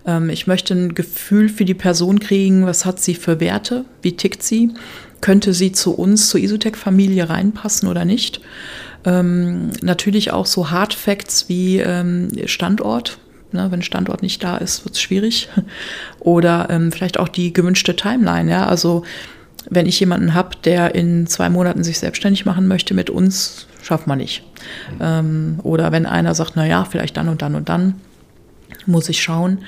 Ähm, 0.07 0.31
ich 0.31 0.47
möchte 0.47 0.75
ein 0.75 0.95
Gefühl 0.95 1.49
für 1.49 1.65
die 1.65 1.75
Person 1.75 2.21
kriegen, 2.21 2.67
was 2.67 2.85
hat 2.85 3.01
sie 3.01 3.15
für 3.15 3.41
Werte, 3.41 3.85
wie 4.01 4.17
tickt 4.17 4.43
sie 4.43 4.71
könnte 5.23 5.55
sie 5.55 5.73
zu 5.73 5.95
uns, 5.95 6.29
zur 6.29 6.41
Isotech-Familie 6.41 7.31
reinpassen 7.31 7.89
oder 7.89 8.05
nicht. 8.05 8.43
Ähm, 9.05 9.71
natürlich 9.81 10.33
auch 10.33 10.45
so 10.45 10.71
Hard 10.71 10.93
Facts 10.93 11.49
wie 11.49 11.79
ähm, 11.79 12.29
Standort. 12.45 13.19
Ne, 13.53 13.71
wenn 13.71 13.83
Standort 13.83 14.23
nicht 14.23 14.43
da 14.45 14.57
ist, 14.59 14.85
wird 14.85 14.95
es 14.95 15.01
schwierig. 15.01 15.49
Oder 16.21 16.69
ähm, 16.71 16.91
vielleicht 16.91 17.19
auch 17.19 17.29
die 17.29 17.53
gewünschte 17.53 17.95
Timeline. 17.95 18.51
Ja? 18.51 18.67
Also 18.67 19.05
wenn 19.69 19.85
ich 19.85 20.01
jemanden 20.01 20.33
habe, 20.33 20.57
der 20.65 20.95
in 20.95 21.27
zwei 21.27 21.51
Monaten 21.51 21.85
sich 21.85 21.99
selbstständig 21.99 22.47
machen 22.47 22.67
möchte 22.67 22.95
mit 22.95 23.11
uns, 23.11 23.67
schafft 23.83 24.07
man 24.07 24.19
nicht. 24.19 24.43
Ähm, 25.01 25.61
oder 25.63 25.93
wenn 25.93 26.07
einer 26.07 26.35
sagt, 26.35 26.53
na 26.55 26.67
ja, 26.67 26.85
vielleicht 26.85 27.19
dann 27.19 27.29
und 27.29 27.43
dann 27.43 27.55
und 27.55 27.69
dann, 27.69 28.01
muss 28.87 29.09
ich 29.09 29.23
schauen. 29.23 29.59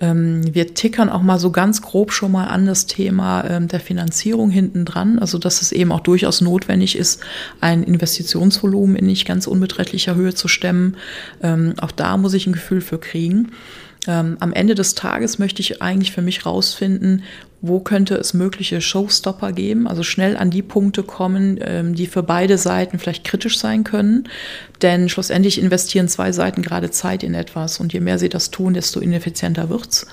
Ähm, 0.00 0.42
wir 0.54 0.74
tickern 0.74 1.08
auch 1.08 1.22
mal 1.22 1.38
so 1.38 1.50
ganz 1.50 1.82
grob 1.82 2.12
schon 2.12 2.32
mal 2.32 2.46
an 2.46 2.66
das 2.66 2.86
Thema 2.86 3.44
ähm, 3.44 3.68
der 3.68 3.80
Finanzierung 3.80 4.50
hinten 4.50 4.84
dran, 4.84 5.18
also 5.18 5.38
dass 5.38 5.62
es 5.62 5.72
eben 5.72 5.92
auch 5.92 6.00
durchaus 6.00 6.40
notwendig 6.40 6.96
ist, 6.96 7.22
ein 7.60 7.82
Investitionsvolumen 7.82 8.96
in 8.96 9.06
nicht 9.06 9.26
ganz 9.26 9.46
unbeträchtlicher 9.46 10.14
Höhe 10.14 10.34
zu 10.34 10.48
stemmen. 10.48 10.96
Ähm, 11.42 11.74
auch 11.80 11.92
da 11.92 12.16
muss 12.16 12.34
ich 12.34 12.46
ein 12.46 12.52
Gefühl 12.52 12.80
für 12.80 12.98
kriegen. 12.98 13.52
Ähm, 14.08 14.36
am 14.40 14.52
Ende 14.52 14.74
des 14.74 14.94
Tages 14.94 15.38
möchte 15.38 15.60
ich 15.60 15.80
eigentlich 15.80 16.12
für 16.12 16.22
mich 16.22 16.44
rausfinden, 16.44 17.22
wo 17.60 17.78
könnte 17.78 18.16
es 18.16 18.34
mögliche 18.34 18.80
Showstopper 18.80 19.52
geben, 19.52 19.86
also 19.86 20.02
schnell 20.02 20.36
an 20.36 20.50
die 20.50 20.62
Punkte 20.62 21.04
kommen, 21.04 21.60
ähm, 21.62 21.94
die 21.94 22.08
für 22.08 22.24
beide 22.24 22.58
Seiten 22.58 22.98
vielleicht 22.98 23.22
kritisch 23.22 23.58
sein 23.58 23.84
können. 23.84 24.28
Denn 24.82 25.08
schlussendlich 25.08 25.60
investieren 25.60 26.08
zwei 26.08 26.32
Seiten 26.32 26.62
gerade 26.62 26.90
Zeit 26.90 27.22
in 27.22 27.34
etwas 27.34 27.78
und 27.78 27.92
je 27.92 28.00
mehr 28.00 28.18
sie 28.18 28.28
das 28.28 28.50
tun, 28.50 28.74
desto 28.74 28.98
ineffizienter 28.98 29.68
wird's. 29.68 30.08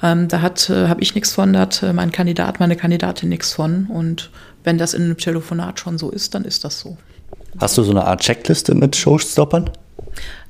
Ähm, 0.00 0.28
da 0.28 0.40
hat 0.40 0.70
äh, 0.70 0.86
habe 0.86 1.02
ich 1.02 1.16
nichts 1.16 1.32
von, 1.32 1.52
da 1.52 1.60
hat 1.60 1.82
äh, 1.82 1.92
mein 1.92 2.12
Kandidat, 2.12 2.60
meine 2.60 2.76
Kandidatin 2.76 3.28
nichts 3.28 3.52
von. 3.52 3.86
Und 3.86 4.30
wenn 4.62 4.78
das 4.78 4.94
in 4.94 5.02
einem 5.02 5.18
Telefonat 5.18 5.80
schon 5.80 5.98
so 5.98 6.10
ist, 6.10 6.36
dann 6.36 6.44
ist 6.44 6.62
das 6.62 6.78
so. 6.78 6.96
Hast 7.58 7.76
du 7.76 7.82
so 7.82 7.90
eine 7.90 8.04
Art 8.04 8.20
Checkliste 8.20 8.76
mit 8.76 8.94
Showstoppern? 8.94 9.70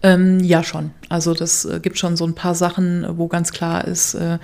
Ähm, 0.03 0.41
ja, 0.41 0.65
schon. 0.65 0.91
Also 1.09 1.33
das 1.33 1.65
äh, 1.65 1.79
gibt 1.81 1.97
schon 1.99 2.17
so 2.17 2.25
ein 2.25 2.35
paar 2.35 2.55
Sachen, 2.55 3.07
wo 3.17 3.29
ganz 3.29 3.53
klar 3.53 3.87
ist, 3.87 4.15
äh, 4.15 4.39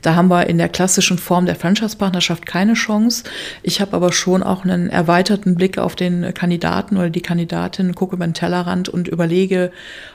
da 0.00 0.14
haben 0.14 0.28
wir 0.28 0.46
in 0.46 0.56
der 0.56 0.70
klassischen 0.70 1.18
Form 1.18 1.44
der 1.44 1.56
Franchise-Partnerschaft 1.56 2.46
keine 2.46 2.72
Chance. 2.72 3.24
Ich 3.62 3.80
habe 3.82 3.94
aber 3.94 4.12
schon 4.12 4.42
auch 4.42 4.64
einen 4.64 4.88
erweiterten 4.88 5.54
Blick 5.54 5.76
auf 5.76 5.96
den 5.96 6.32
Kandidaten 6.32 6.96
oder 6.96 7.10
die 7.10 7.20
Kandidatin, 7.20 7.94
gucke 7.94 8.16
über 8.16 8.26
den 8.26 8.34
Tellerrand 8.34 8.88
und 8.88 9.06
überlege 9.06 9.70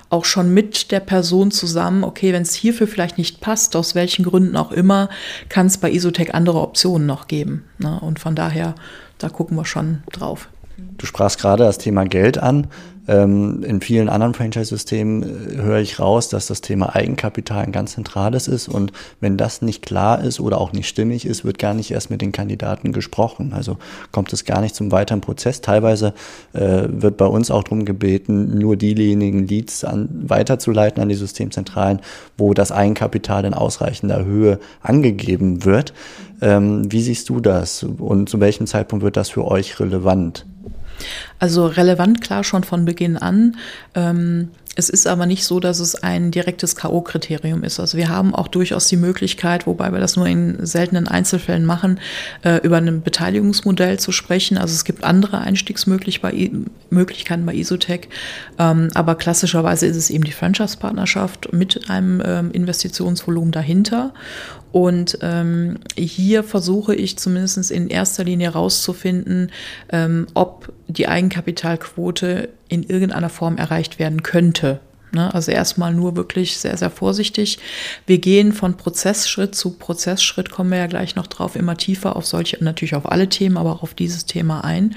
auch 0.10 0.26
schon 0.26 0.54
mit 0.54 0.92
der 0.92 1.02
Person 1.02 1.52
zusammen, 1.52 2.04
okay, 2.04 2.34
wenn 2.34 2.42
es 2.42 2.54
hierfür 2.54 2.88
vielleicht 2.88 3.18
nicht 3.18 3.40
passt, 3.40 3.76
aus 3.76 3.94
welchen 3.94 4.26
Gründen 4.26 4.56
auch 4.56 4.72
immer, 4.72 5.10
kann 5.50 5.68
es 5.68 5.78
bei 5.78 5.92
Isotech 5.92 6.34
andere 6.34 6.62
Optionen 6.62 7.06
noch 7.06 7.28
geben. 7.28 7.66
Ne? 7.78 8.00
Und 8.00 8.20
von 8.20 8.34
daher, 8.34 8.74
da 9.20 9.30
gucken 9.30 9.58
wir 9.58 9.66
schon 9.66 10.02
drauf. 10.12 10.50
Du 10.98 11.06
sprachst 11.06 11.40
gerade 11.40 11.64
das 11.64 11.78
Thema 11.78 12.06
Geld 12.06 12.38
an. 12.38 12.68
Ähm, 13.08 13.64
in 13.64 13.80
vielen 13.80 14.10
anderen 14.10 14.34
Franchise-Systemen 14.34 15.24
äh, 15.24 15.62
höre 15.62 15.80
ich 15.80 16.00
raus, 16.00 16.28
dass 16.28 16.48
das 16.48 16.62
Thema 16.62 16.94
Eigenkapital 16.94 17.64
ein 17.64 17.72
ganz 17.72 17.94
zentrales 17.94 18.48
ist. 18.48 18.68
Und 18.68 18.92
wenn 19.22 19.38
das 19.38 19.62
nicht 19.62 19.82
klar 19.82 20.22
ist 20.22 20.40
oder 20.40 20.60
auch 20.60 20.74
nicht 20.74 20.90
stimmig 20.90 21.26
ist, 21.26 21.46
wird 21.46 21.58
gar 21.58 21.74
nicht 21.74 21.92
erst 21.92 22.10
mit 22.10 22.22
den 22.22 22.34
Kandidaten 22.34 22.92
gesprochen. 22.92 23.54
Also 23.54 23.78
kommt 24.12 24.34
es 24.34 24.44
gar 24.44 24.60
nicht 24.60 24.76
zum 24.76 24.92
weiteren 24.92 25.22
Prozess. 25.22 25.62
Teilweise 25.62 26.14
äh, 26.54 26.84
wird 26.90 27.16
bei 27.16 27.28
uns 27.28 27.50
auch 27.50 27.64
darum 27.64 27.86
gebeten, 27.86 28.58
nur 28.58 28.76
diejenigen 28.76 29.48
Leads 29.48 29.86
an, 29.86 30.10
weiterzuleiten 30.28 31.02
an 31.02 31.08
die 31.08 31.16
Systemzentralen, 31.16 32.02
wo 32.38 32.54
das 32.54 32.74
Eigenkapital 32.74 33.46
in 33.46 33.54
ausreichender 33.54 34.26
Höhe 34.26 34.60
angegeben 34.82 35.64
wird. 35.64 35.94
Ähm, 36.42 36.92
wie 36.92 37.02
siehst 37.02 37.30
du 37.30 37.40
das 37.40 37.84
und 37.84 38.28
zu 38.30 38.40
welchem 38.42 38.68
Zeitpunkt 38.68 39.04
wird 39.04 39.16
das 39.16 39.30
für 39.30 39.46
euch 39.46 39.80
relevant? 39.80 40.46
Also 41.40 41.68
relevant 41.68 42.22
klar 42.22 42.44
schon 42.44 42.64
von 42.64 42.86
Beginn 42.86 43.18
an. 43.18 43.58
Ähm, 43.96 44.50
es 44.78 44.90
ist 44.90 45.08
aber 45.08 45.26
nicht 45.26 45.44
so, 45.44 45.60
dass 45.60 45.80
es 45.80 45.96
ein 45.96 46.30
direktes 46.30 46.76
K.O.-Kriterium 46.76 47.64
ist. 47.64 47.80
Also 47.80 47.98
wir 47.98 48.10
haben 48.10 48.36
auch 48.36 48.48
durchaus 48.48 48.88
die 48.88 48.96
Möglichkeit, 48.96 49.66
wobei 49.66 49.92
wir 49.92 50.00
das 50.00 50.16
nur 50.18 50.28
in 50.28 50.64
seltenen 50.68 51.08
Einzelfällen 51.08 51.66
machen, 51.66 52.00
äh, 52.44 52.58
über 52.58 52.78
ein 52.78 53.02
Beteiligungsmodell 53.02 53.98
zu 53.98 54.12
sprechen. 54.12 54.56
Also 54.56 54.76
es 54.76 54.86
gibt 54.86 55.04
andere 55.04 55.40
Einstiegsmöglichkeiten 55.40 56.70
bei 56.92 57.56
Isotech, 57.56 58.10
ähm, 58.60 58.90
aber 58.94 59.16
klassischerweise 59.16 59.88
ist 59.88 59.98
es 59.98 60.12
eben 60.12 60.26
die 60.26 60.32
Franchise-Partnerschaft 60.32 61.52
mit 61.54 61.90
einem 61.90 62.22
ähm, 62.24 62.52
Investitionsvolumen 62.52 63.52
dahinter. 63.52 64.14
Und 64.72 65.20
ähm, 65.22 65.80
hier 65.98 66.44
versuche 66.44 66.94
ich 66.96 67.18
zumindest 67.18 67.72
in 67.72 67.90
erster 67.90 68.24
Linie 68.24 68.54
herauszufinden, 68.54 69.52
ähm, 69.92 70.28
ob 70.34 70.74
die 70.88 71.08
Eigenkapitalquote 71.08 72.50
in 72.70 72.84
irgendeiner 72.84 73.30
Form 73.30 73.58
erreicht 73.58 74.00
werden 74.00 74.24
könnte. 74.24 74.80
Ne? 75.12 75.34
Also 75.34 75.52
erstmal 75.52 75.94
nur 75.94 76.16
wirklich 76.16 76.58
sehr, 76.58 76.76
sehr 76.78 76.90
vorsichtig. 76.90 77.60
Wir 78.06 78.18
gehen 78.20 78.52
von 78.52 78.76
Prozessschritt 78.76 79.56
zu 79.56 79.72
Prozessschritt, 79.72 80.52
kommen 80.52 80.72
wir 80.72 80.80
ja 80.80 80.88
gleich 80.88 81.16
noch 81.16 81.28
drauf, 81.28 81.56
immer 81.56 81.78
tiefer 81.78 82.16
auf 82.16 82.26
solche, 82.26 82.64
natürlich 82.64 82.96
auf 82.96 83.10
alle 83.10 83.30
Themen, 83.30 83.58
aber 83.58 83.72
auch 83.72 83.84
auf 83.84 83.94
dieses 83.94 84.26
Thema 84.26 84.64
ein, 84.64 84.96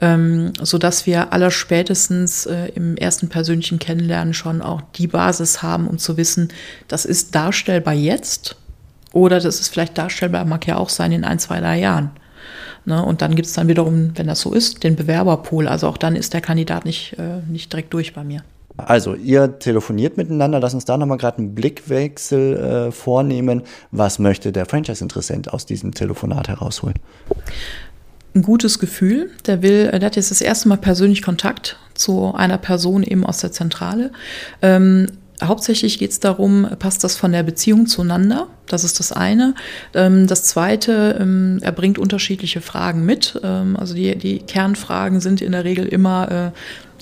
ähm, 0.00 0.52
sodass 0.62 1.06
wir 1.06 1.32
allerspätestens 1.32 2.46
äh, 2.46 2.68
im 2.74 2.96
ersten 2.96 3.28
persönlichen 3.28 3.78
Kennenlernen 3.78 4.32
schon 4.32 4.62
auch 4.62 4.80
die 4.94 5.08
Basis 5.08 5.62
haben, 5.62 5.88
um 5.88 5.98
zu 5.98 6.16
wissen, 6.16 6.48
das 6.86 7.04
ist 7.04 7.34
darstellbar 7.34 7.94
jetzt 7.94 8.56
oder 9.12 9.40
das 9.40 9.60
ist 9.60 9.68
vielleicht 9.68 9.96
darstellbar, 9.98 10.44
mag 10.44 10.66
ja 10.66 10.76
auch 10.76 10.88
sein 10.88 11.12
in 11.12 11.24
ein, 11.24 11.38
zwei, 11.38 11.60
drei 11.60 11.78
Jahren. 11.78 12.10
Ne? 12.84 13.04
Und 13.04 13.22
dann 13.22 13.34
gibt 13.34 13.46
es 13.46 13.54
dann 13.54 13.68
wiederum, 13.68 14.12
wenn 14.16 14.26
das 14.26 14.40
so 14.40 14.52
ist, 14.52 14.82
den 14.84 14.96
Bewerberpool. 14.96 15.68
Also 15.68 15.88
auch 15.88 15.98
dann 15.98 16.16
ist 16.16 16.34
der 16.34 16.40
Kandidat 16.40 16.84
nicht, 16.84 17.16
äh, 17.18 17.40
nicht 17.48 17.72
direkt 17.72 17.92
durch 17.92 18.14
bei 18.14 18.24
mir. 18.24 18.42
Also, 18.78 19.14
ihr 19.14 19.58
telefoniert 19.58 20.16
miteinander. 20.16 20.60
Lass 20.60 20.72
uns 20.72 20.84
da 20.84 20.96
nochmal 20.96 21.18
gerade 21.18 21.38
einen 21.38 21.54
Blickwechsel 21.54 22.56
äh, 22.56 22.92
vornehmen. 22.92 23.62
Was 23.90 24.20
möchte 24.20 24.52
der 24.52 24.66
Franchise-Interessent 24.66 25.52
aus 25.52 25.66
diesem 25.66 25.92
Telefonat 25.92 26.48
herausholen? 26.48 26.94
Ein 28.34 28.42
gutes 28.42 28.78
Gefühl. 28.78 29.30
Der 29.46 29.62
will, 29.62 29.90
der 29.90 30.00
hat 30.00 30.14
jetzt 30.14 30.30
das 30.30 30.40
erste 30.40 30.68
Mal 30.68 30.78
persönlich 30.78 31.22
Kontakt 31.22 31.76
zu 31.94 32.32
einer 32.34 32.56
Person 32.56 33.02
eben 33.02 33.26
aus 33.26 33.40
der 33.40 33.50
Zentrale. 33.50 34.12
Ähm, 34.62 35.08
hauptsächlich 35.42 35.98
geht 35.98 36.10
es 36.10 36.20
darum, 36.20 36.66
passt 36.78 37.04
das 37.04 37.16
von 37.16 37.32
der 37.32 37.42
Beziehung 37.42 37.86
zueinander? 37.86 38.48
Das 38.66 38.84
ist 38.84 38.98
das 38.98 39.12
eine. 39.12 39.54
Ähm, 39.94 40.26
das 40.26 40.44
zweite, 40.44 41.16
ähm, 41.20 41.58
er 41.62 41.72
bringt 41.72 41.98
unterschiedliche 41.98 42.60
Fragen 42.60 43.04
mit. 43.04 43.40
Ähm, 43.42 43.76
also 43.76 43.94
die, 43.94 44.16
die 44.16 44.40
Kernfragen 44.40 45.20
sind 45.20 45.40
in 45.40 45.52
der 45.52 45.64
Regel 45.64 45.86
immer, 45.86 46.30
äh, 46.30 46.58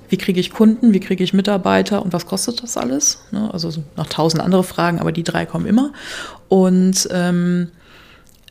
wie 0.08 0.18
kriege 0.18 0.38
ich 0.38 0.50
Kunden, 0.50 0.92
wie 0.92 1.00
kriege 1.00 1.24
ich 1.24 1.32
Mitarbeiter 1.32 2.02
und 2.02 2.12
was 2.12 2.26
kostet 2.26 2.62
das 2.62 2.76
alles? 2.76 3.18
Ne? 3.32 3.52
Also 3.52 3.72
noch 3.96 4.06
tausend 4.06 4.42
andere 4.42 4.64
Fragen, 4.64 5.00
aber 5.00 5.12
die 5.12 5.24
drei 5.24 5.46
kommen 5.46 5.66
immer. 5.66 5.92
Und 6.48 7.08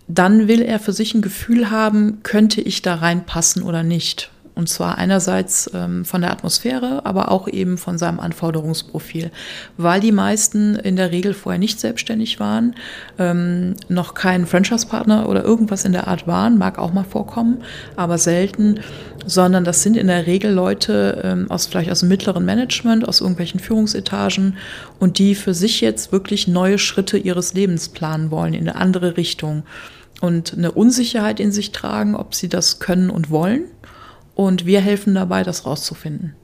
dann 0.08 0.48
will 0.48 0.62
er 0.62 0.80
für 0.80 0.94
sich 0.94 1.16
ein 1.16 1.22
Gefühl 1.22 1.72
haben, 1.72 2.20
könnte 2.24 2.62
ich 2.62 2.82
da 2.82 2.96
reinpassen 2.96 3.64
oder 3.64 3.84
nicht. 3.84 4.30
Und 4.56 4.70
zwar 4.70 4.98
einerseits 4.98 5.70
ähm, 5.74 6.06
von 6.06 6.22
der 6.22 6.32
Atmosphäre, 6.32 7.06
aber 7.06 7.30
auch 7.30 7.50
eben 7.50 7.78
von 7.78 7.98
seinem 7.98 8.22
Anforderungsprofil, 8.22 9.30
weil 9.76 10.00
die 10.00 10.14
meisten 10.14 10.76
in 10.76 10.96
der 10.96 11.12
Regel 11.12 11.34
vorher 11.34 11.60
nicht 11.60 11.82
selbstständig 11.82 12.40
waren, 12.40 12.76
ähm, 13.20 13.76
noch 13.90 14.14
kein 14.14 14.46
Franchise-Partner 14.46 15.28
oder 15.28 15.44
irgendwas 15.44 15.84
in 15.84 15.92
der 15.92 16.08
Art 16.08 16.26
waren, 16.26 16.58
mag 16.58 16.80
auch 16.80 16.94
mal 16.94 17.04
vorkommen, 17.04 17.64
aber 17.98 18.18
selten, 18.18 18.80
sondern 19.26 19.66
das 19.66 19.84
sind 19.84 19.98
in 19.98 20.08
der 20.08 20.26
Regel 20.26 20.54
Leute 20.54 21.22
ähm, 21.26 21.52
aus 21.52 21.66
vielleicht 21.66 21.92
aus 21.92 22.00
dem 22.00 22.10
mittleren 22.10 22.46
Management, 22.46 23.06
aus 23.06 23.20
irgendwelchen 23.20 23.60
Führungsetagen 23.60 24.56
und 25.00 25.20
die 25.20 25.36
für 25.36 25.54
sich 25.54 25.82
jetzt 25.82 26.14
wirklich 26.14 26.48
neue 26.48 26.78
Schritte 26.78 27.18
ihres 27.18 27.54
Lebens 27.54 27.90
planen 27.90 28.32
wollen 28.32 28.54
in 28.54 28.70
eine 28.70 28.80
andere 28.80 29.18
Richtung 29.18 29.64
und 30.22 30.54
eine 30.54 30.72
Unsicherheit 30.72 31.42
in 31.42 31.52
sich 31.52 31.74
tragen, 31.74 32.16
ob 32.16 32.34
sie 32.36 32.48
das 32.48 32.80
können 32.80 33.10
und 33.10 33.30
wollen 33.30 33.66
und 34.36 34.66
wir 34.66 34.82
helfen 34.82 35.16
dabei, 35.16 35.44
das 35.44 35.66
rauszufinden. 35.66 36.36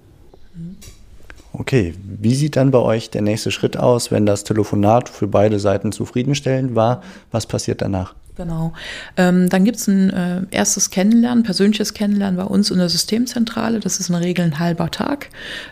Okay, 1.54 1.94
wie 2.04 2.34
sieht 2.34 2.56
dann 2.56 2.72
bei 2.72 2.80
euch 2.80 3.10
der 3.10 3.22
nächste 3.22 3.52
Schritt 3.52 3.78
aus, 3.78 4.10
wenn 4.10 4.26
das 4.26 4.44
Telefonat 4.46 5.10
für 5.10 5.28
beide 5.28 5.60
Seiten 5.60 5.92
zufriedenstellend 5.92 6.76
war? 6.76 7.04
Was 7.32 7.46
passiert 7.46 7.82
danach? 7.82 8.16
Genau. 8.36 8.72
Ähm, 9.18 9.50
dann 9.50 9.66
gibt 9.66 9.78
es 9.78 9.88
ein 9.88 10.10
äh, 10.10 10.42
erstes 10.52 10.90
Kennenlernen, 10.90 11.44
persönliches 11.44 11.94
Kennenlernen 11.94 12.38
bei 12.38 12.46
uns 12.46 12.72
in 12.72 12.78
der 12.78 12.88
Systemzentrale. 12.88 13.82
Das 13.82 14.00
ist 14.00 14.08
in 14.08 14.14
der 14.14 14.24
Regel 14.24 14.46
ein 14.46 14.58
halber 14.58 14.90
Tag. 14.90 15.30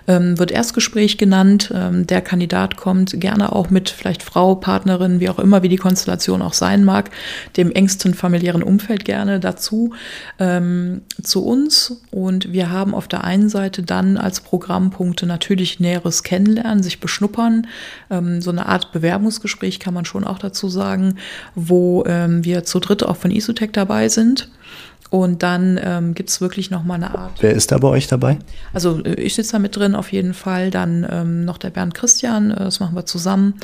Ähm, 0.07 0.37
wird 0.37 0.51
Erstgespräch 0.51 1.17
genannt. 1.17 1.71
Ähm, 1.73 2.05
der 2.05 2.21
Kandidat 2.21 2.75
kommt 2.75 3.17
gerne 3.21 3.53
auch 3.53 3.69
mit 3.69 3.89
vielleicht 3.89 4.23
Frau, 4.23 4.55
Partnerin, 4.55 5.21
wie 5.21 5.29
auch 5.29 5.39
immer, 5.39 5.63
wie 5.63 5.69
die 5.69 5.77
Konstellation 5.77 6.41
auch 6.41 6.53
sein 6.53 6.83
mag, 6.83 7.11
dem 7.55 7.71
engsten 7.71 8.13
familiären 8.13 8.61
Umfeld 8.61 9.05
gerne 9.05 9.39
dazu 9.39 9.93
ähm, 10.37 11.01
zu 11.23 11.45
uns. 11.45 12.01
Und 12.11 12.51
wir 12.51 12.69
haben 12.69 12.93
auf 12.93 13.07
der 13.07 13.23
einen 13.23 13.47
Seite 13.47 13.83
dann 13.83 14.17
als 14.17 14.41
Programmpunkte 14.41 15.25
natürlich 15.25 15.79
näheres 15.79 16.23
Kennenlernen, 16.23 16.83
sich 16.83 16.99
beschnuppern. 16.99 17.67
Ähm, 18.09 18.41
so 18.41 18.51
eine 18.51 18.65
Art 18.65 18.91
Bewerbungsgespräch 18.91 19.79
kann 19.79 19.93
man 19.93 20.03
schon 20.03 20.25
auch 20.25 20.39
dazu 20.39 20.67
sagen, 20.67 21.15
wo 21.55 22.03
ähm, 22.05 22.43
wir 22.49 22.63
zu 22.63 22.79
dritt 22.79 23.03
auch 23.03 23.15
von 23.15 23.31
Isotech 23.31 23.71
dabei 23.71 24.09
sind. 24.09 24.49
Und 25.09 25.41
dann 25.41 25.79
ähm, 25.83 26.13
gibt 26.13 26.29
es 26.29 26.39
wirklich 26.39 26.69
nochmal 26.69 26.97
eine 26.97 27.17
Art. 27.17 27.31
Wer 27.39 27.53
ist 27.53 27.71
da 27.71 27.79
bei 27.79 27.87
euch 27.87 28.07
dabei? 28.07 28.37
Also 28.73 29.03
äh, 29.03 29.15
ich 29.15 29.33
sitze 29.33 29.53
da 29.53 29.59
mit 29.59 29.75
drin 29.75 29.95
auf 29.95 30.11
jeden 30.11 30.35
Fall. 30.35 30.69
Dann 30.69 31.05
ähm, 31.09 31.45
noch 31.45 31.57
der 31.57 31.71
Bernd 31.71 31.95
Christian, 31.95 32.51
äh, 32.51 32.59
das 32.59 32.79
machen 32.79 32.95
wir 32.95 33.07
zusammen. 33.07 33.55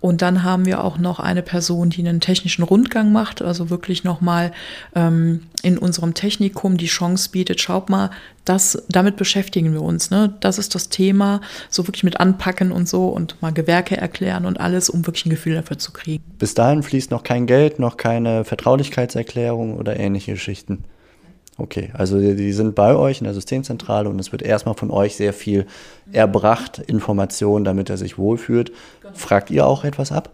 Und 0.00 0.22
dann 0.22 0.44
haben 0.44 0.64
wir 0.64 0.82
auch 0.82 0.98
noch 0.98 1.18
eine 1.18 1.42
Person, 1.42 1.90
die 1.90 2.06
einen 2.06 2.20
technischen 2.20 2.62
Rundgang 2.62 3.12
macht, 3.12 3.42
also 3.42 3.70
wirklich 3.70 4.04
nochmal 4.04 4.52
ähm, 4.94 5.42
in 5.62 5.78
unserem 5.78 6.14
Technikum 6.14 6.76
die 6.76 6.86
Chance 6.86 7.30
bietet, 7.30 7.60
schaut 7.60 7.88
mal, 7.88 8.10
das, 8.44 8.82
damit 8.88 9.16
beschäftigen 9.16 9.72
wir 9.72 9.82
uns. 9.82 10.10
Ne? 10.10 10.34
Das 10.40 10.58
ist 10.58 10.74
das 10.74 10.88
Thema, 10.88 11.40
so 11.70 11.86
wirklich 11.86 12.02
mit 12.02 12.18
anpacken 12.18 12.72
und 12.72 12.88
so 12.88 13.06
und 13.08 13.40
mal 13.40 13.52
Gewerke 13.52 13.96
erklären 13.96 14.46
und 14.46 14.58
alles, 14.58 14.90
um 14.90 15.06
wirklich 15.06 15.26
ein 15.26 15.30
Gefühl 15.30 15.54
dafür 15.54 15.78
zu 15.78 15.92
kriegen. 15.92 16.24
Bis 16.38 16.54
dahin 16.54 16.82
fließt 16.82 17.12
noch 17.12 17.22
kein 17.22 17.46
Geld, 17.46 17.78
noch 17.78 17.96
keine 17.96 18.44
Vertraulichkeitserklärung 18.44 19.76
oder 19.76 19.98
ähnliche 19.98 20.32
Geschichten. 20.32 20.81
Okay, 21.58 21.90
also 21.92 22.18
die 22.18 22.52
sind 22.52 22.74
bei 22.74 22.94
euch 22.94 23.20
in 23.20 23.24
der 23.24 23.34
Systemzentrale 23.34 24.08
und 24.08 24.18
es 24.18 24.32
wird 24.32 24.42
erstmal 24.42 24.74
von 24.74 24.90
euch 24.90 25.16
sehr 25.16 25.34
viel 25.34 25.66
erbracht, 26.10 26.78
Informationen, 26.78 27.64
damit 27.64 27.90
er 27.90 27.98
sich 27.98 28.16
wohlfühlt. 28.16 28.72
Fragt 29.12 29.50
ihr 29.50 29.66
auch 29.66 29.84
etwas 29.84 30.12
ab? 30.12 30.30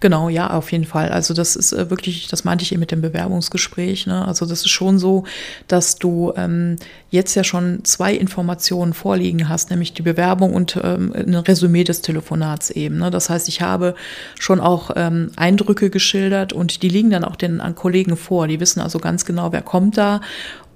Genau, 0.00 0.28
ja, 0.28 0.50
auf 0.50 0.72
jeden 0.72 0.84
Fall. 0.84 1.10
Also 1.10 1.34
das 1.34 1.56
ist 1.56 1.72
äh, 1.72 1.90
wirklich, 1.90 2.28
das 2.28 2.44
meinte 2.44 2.62
ich 2.62 2.72
eben 2.72 2.80
mit 2.80 2.90
dem 2.90 3.00
Bewerbungsgespräch. 3.00 4.06
Ne? 4.06 4.26
Also 4.26 4.46
das 4.46 4.60
ist 4.60 4.70
schon 4.70 4.98
so, 4.98 5.24
dass 5.66 5.96
du 5.96 6.32
ähm, 6.36 6.76
jetzt 7.10 7.34
ja 7.34 7.44
schon 7.44 7.84
zwei 7.84 8.14
Informationen 8.14 8.94
vorliegen 8.94 9.48
hast, 9.48 9.70
nämlich 9.70 9.92
die 9.92 10.02
Bewerbung 10.02 10.54
und 10.54 10.78
ähm, 10.82 11.12
ein 11.14 11.34
Resümee 11.34 11.84
des 11.84 12.00
Telefonats 12.00 12.70
eben. 12.70 12.98
Ne? 12.98 13.10
Das 13.10 13.28
heißt, 13.28 13.48
ich 13.48 13.60
habe 13.60 13.94
schon 14.38 14.60
auch 14.60 14.90
ähm, 14.96 15.30
Eindrücke 15.36 15.90
geschildert 15.90 16.52
und 16.52 16.82
die 16.82 16.88
liegen 16.88 17.10
dann 17.10 17.24
auch 17.24 17.36
den 17.36 17.60
Kollegen 17.74 18.16
vor. 18.16 18.48
Die 18.48 18.60
wissen 18.60 18.80
also 18.80 18.98
ganz 18.98 19.24
genau, 19.24 19.52
wer 19.52 19.62
kommt 19.62 19.98
da. 19.98 20.20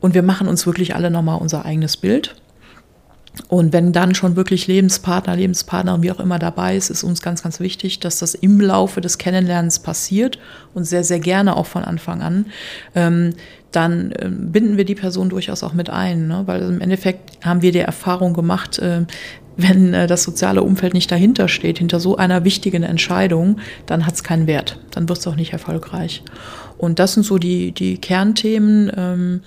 Und 0.00 0.14
wir 0.14 0.22
machen 0.22 0.48
uns 0.48 0.66
wirklich 0.66 0.94
alle 0.96 1.10
nochmal 1.10 1.40
unser 1.40 1.64
eigenes 1.64 1.96
Bild. 1.96 2.34
Und 3.48 3.72
wenn 3.72 3.92
dann 3.92 4.14
schon 4.14 4.36
wirklich 4.36 4.66
Lebenspartner, 4.66 5.36
Lebenspartnerin, 5.36 6.02
wie 6.02 6.10
auch 6.10 6.20
immer 6.20 6.38
dabei 6.38 6.76
ist, 6.76 6.90
ist 6.90 7.02
uns 7.02 7.22
ganz, 7.22 7.42
ganz 7.42 7.60
wichtig, 7.60 7.98
dass 8.00 8.18
das 8.18 8.34
im 8.34 8.60
Laufe 8.60 9.00
des 9.00 9.16
Kennenlernens 9.16 9.78
passiert 9.78 10.38
und 10.74 10.84
sehr, 10.84 11.02
sehr 11.02 11.18
gerne 11.18 11.56
auch 11.56 11.66
von 11.66 11.82
Anfang 11.82 12.20
an. 12.20 12.46
Ähm, 12.94 13.34
dann 13.70 14.12
äh, 14.12 14.28
binden 14.30 14.76
wir 14.76 14.84
die 14.84 14.94
Person 14.94 15.30
durchaus 15.30 15.62
auch 15.62 15.72
mit 15.72 15.88
ein, 15.88 16.28
ne? 16.28 16.42
weil 16.44 16.60
im 16.62 16.80
Endeffekt 16.82 17.44
haben 17.44 17.62
wir 17.62 17.72
die 17.72 17.78
Erfahrung 17.78 18.34
gemacht, 18.34 18.78
äh, 18.78 19.06
wenn 19.56 19.94
äh, 19.94 20.06
das 20.06 20.22
soziale 20.24 20.62
Umfeld 20.62 20.92
nicht 20.92 21.10
dahinter 21.10 21.48
steht, 21.48 21.78
hinter 21.78 22.00
so 22.00 22.16
einer 22.16 22.44
wichtigen 22.44 22.82
Entscheidung, 22.82 23.58
dann 23.86 24.06
hat 24.06 24.14
es 24.14 24.24
keinen 24.24 24.46
Wert, 24.46 24.78
dann 24.90 25.08
wird 25.08 25.18
es 25.18 25.26
auch 25.26 25.36
nicht 25.36 25.54
erfolgreich. 25.54 26.22
Und 26.76 26.98
das 26.98 27.14
sind 27.14 27.22
so 27.22 27.38
die, 27.38 27.72
die 27.72 27.96
Kernthemen. 27.96 28.92
Ähm, 28.94 29.40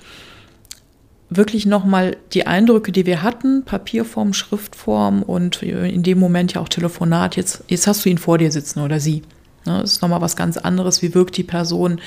wirklich 1.30 1.66
nochmal 1.66 2.18
die 2.34 2.48
Eindrücke, 2.48 2.92
die 2.92 3.06
wir 3.06 3.24
hatten, 3.24 3.64
Papierform, 3.64 4.34
Schriftform 4.34 5.24
und 5.24 5.64
in 5.64 6.04
dem 6.04 6.20
Moment 6.20 6.54
ja 6.54 6.62
auch 6.62 6.70
Telefonat. 6.70 7.36
Jetzt, 7.36 7.64
jetzt 7.68 7.88
hast 7.88 8.06
du 8.06 8.10
ihn 8.10 8.18
vor 8.18 8.38
dir 8.38 8.52
sitzen 8.52 8.82
oder 8.82 9.00
sie. 9.00 9.24
Ne, 9.66 9.80
das 9.82 9.94
ist 9.94 10.02
nochmal 10.02 10.22
was 10.22 10.36
ganz 10.36 10.58
anderes. 10.58 11.02
Wie 11.02 11.16
wirkt 11.16 11.38
die 11.38 11.44
Person? 11.44 12.00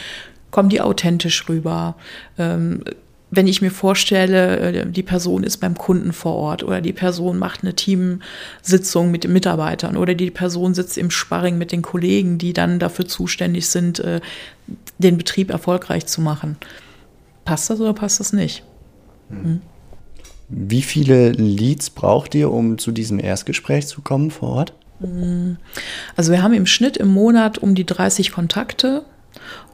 Kommt 0.51 0.73
die 0.73 0.81
authentisch 0.81 1.49
rüber? 1.49 1.97
Ähm, 2.39 2.85
wenn 3.31 3.47
ich 3.47 3.61
mir 3.61 3.71
vorstelle, 3.71 4.59
äh, 4.59 4.87
die 4.87 5.03
Person 5.03 5.43
ist 5.43 5.59
beim 5.59 5.77
Kunden 5.77 6.13
vor 6.13 6.35
Ort 6.35 6.63
oder 6.63 6.81
die 6.81 6.93
Person 6.93 7.39
macht 7.39 7.63
eine 7.63 7.75
Teamsitzung 7.75 9.11
mit 9.11 9.25
den 9.25 9.33
Mitarbeitern 9.33 9.97
oder 9.97 10.15
die 10.15 10.31
Person 10.31 10.75
sitzt 10.75 10.97
im 10.97 11.11
Sparring 11.11 11.59
mit 11.59 11.73
den 11.73 11.83
Kollegen, 11.83 12.39
die 12.39 12.53
dann 12.53 12.79
dafür 12.79 13.07
zuständig 13.07 13.69
sind, 13.69 13.99
äh, 13.99 14.21
den 14.99 15.19
Betrieb 15.19 15.51
erfolgreich 15.51 16.07
zu 16.07 16.21
machen. 16.21 16.57
Passt 17.45 17.69
das 17.69 17.81
oder 17.81 17.93
passt 17.93 18.21
das 18.21 18.33
nicht? 18.33 18.63
Mhm. 19.31 19.61
Wie 20.49 20.83
viele 20.83 21.33
Leads 21.33 21.91
braucht 21.91 22.35
ihr, 22.35 22.51
um 22.51 22.79
zu 22.79 22.91
diesem 22.91 23.19
Erstgespräch 23.19 23.87
zu 23.87 24.01
kommen 24.01 24.31
vor 24.31 24.49
Ort? 24.51 24.73
Also 26.17 26.33
wir 26.33 26.43
haben 26.43 26.55
im 26.55 26.67
Schnitt 26.67 26.97
im 26.97 27.09
Monat 27.09 27.59
um 27.59 27.75
die 27.75 27.87
30 27.87 28.33
Kontakte 28.33 29.05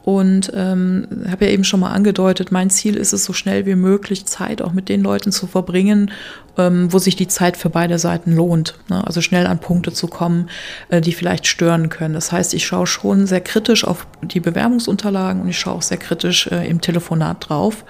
und 0.05 0.53
ähm, 0.55 1.07
habe 1.31 1.47
ja 1.47 1.51
eben 1.51 1.65
schon 1.65 1.81
mal 1.81 1.91
angedeutet, 1.91 2.53
mein 2.53 2.69
Ziel 2.69 2.97
ist 2.97 3.15
es, 3.15 3.25
so 3.25 3.33
schnell 3.33 3.65
wie 3.65 3.75
möglich 3.75 4.27
Zeit 4.27 4.61
auch 4.61 4.73
mit 4.73 4.91
den 4.91 5.03
Leuten 5.03 5.33
zu 5.33 5.47
verbringen, 5.47 6.11
ähm, 6.59 6.93
wo 6.93 6.99
sich 6.99 7.17
die 7.17 7.27
Zeit 7.27 7.57
für 7.57 7.71
beide 7.71 7.99
Seiten 7.99 8.33
lohnt. 8.33 8.75
Ne? 8.91 9.05
Also 9.07 9.23
schnell 9.23 9.47
an 9.47 9.61
Punkte 9.61 9.95
zu 9.95 10.07
kommen, 10.07 10.51
äh, 10.91 11.01
die 11.01 11.15
vielleicht 11.15 11.47
stören 11.47 11.89
können. 11.89 12.13
Das 12.13 12.33
heißt, 12.33 12.53
ich 12.53 12.67
schaue 12.67 12.87
schon 12.87 13.27
sehr 13.27 13.41
kritisch 13.41 13.85
auf 13.85 14.07
die 14.21 14.41
Bewerbungsunterlagen 14.41 15.41
und 15.41 15.49
ich 15.49 15.59
schaue 15.59 15.77
auch 15.77 15.83
sehr 15.83 15.97
kritisch 15.97 16.49
äh, 16.49 16.69
im 16.69 16.83
Telefonat 16.83 17.49
drauf. 17.49 17.87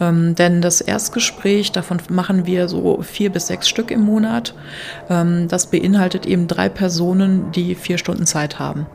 Ähm, 0.00 0.34
denn 0.34 0.62
das 0.62 0.80
Erstgespräch, 0.80 1.72
davon 1.72 1.98
machen 2.08 2.46
wir 2.46 2.68
so 2.68 3.02
vier 3.02 3.30
bis 3.30 3.48
sechs 3.48 3.68
Stück 3.68 3.90
im 3.90 4.00
Monat. 4.00 4.54
Ähm, 5.10 5.46
das 5.48 5.66
beinhaltet 5.66 6.24
eben 6.24 6.48
drei 6.48 6.70
Personen, 6.70 7.52
die 7.52 7.74
vier 7.74 7.98
Stunden 7.98 8.24
Zeit 8.24 8.58
haben 8.58 8.86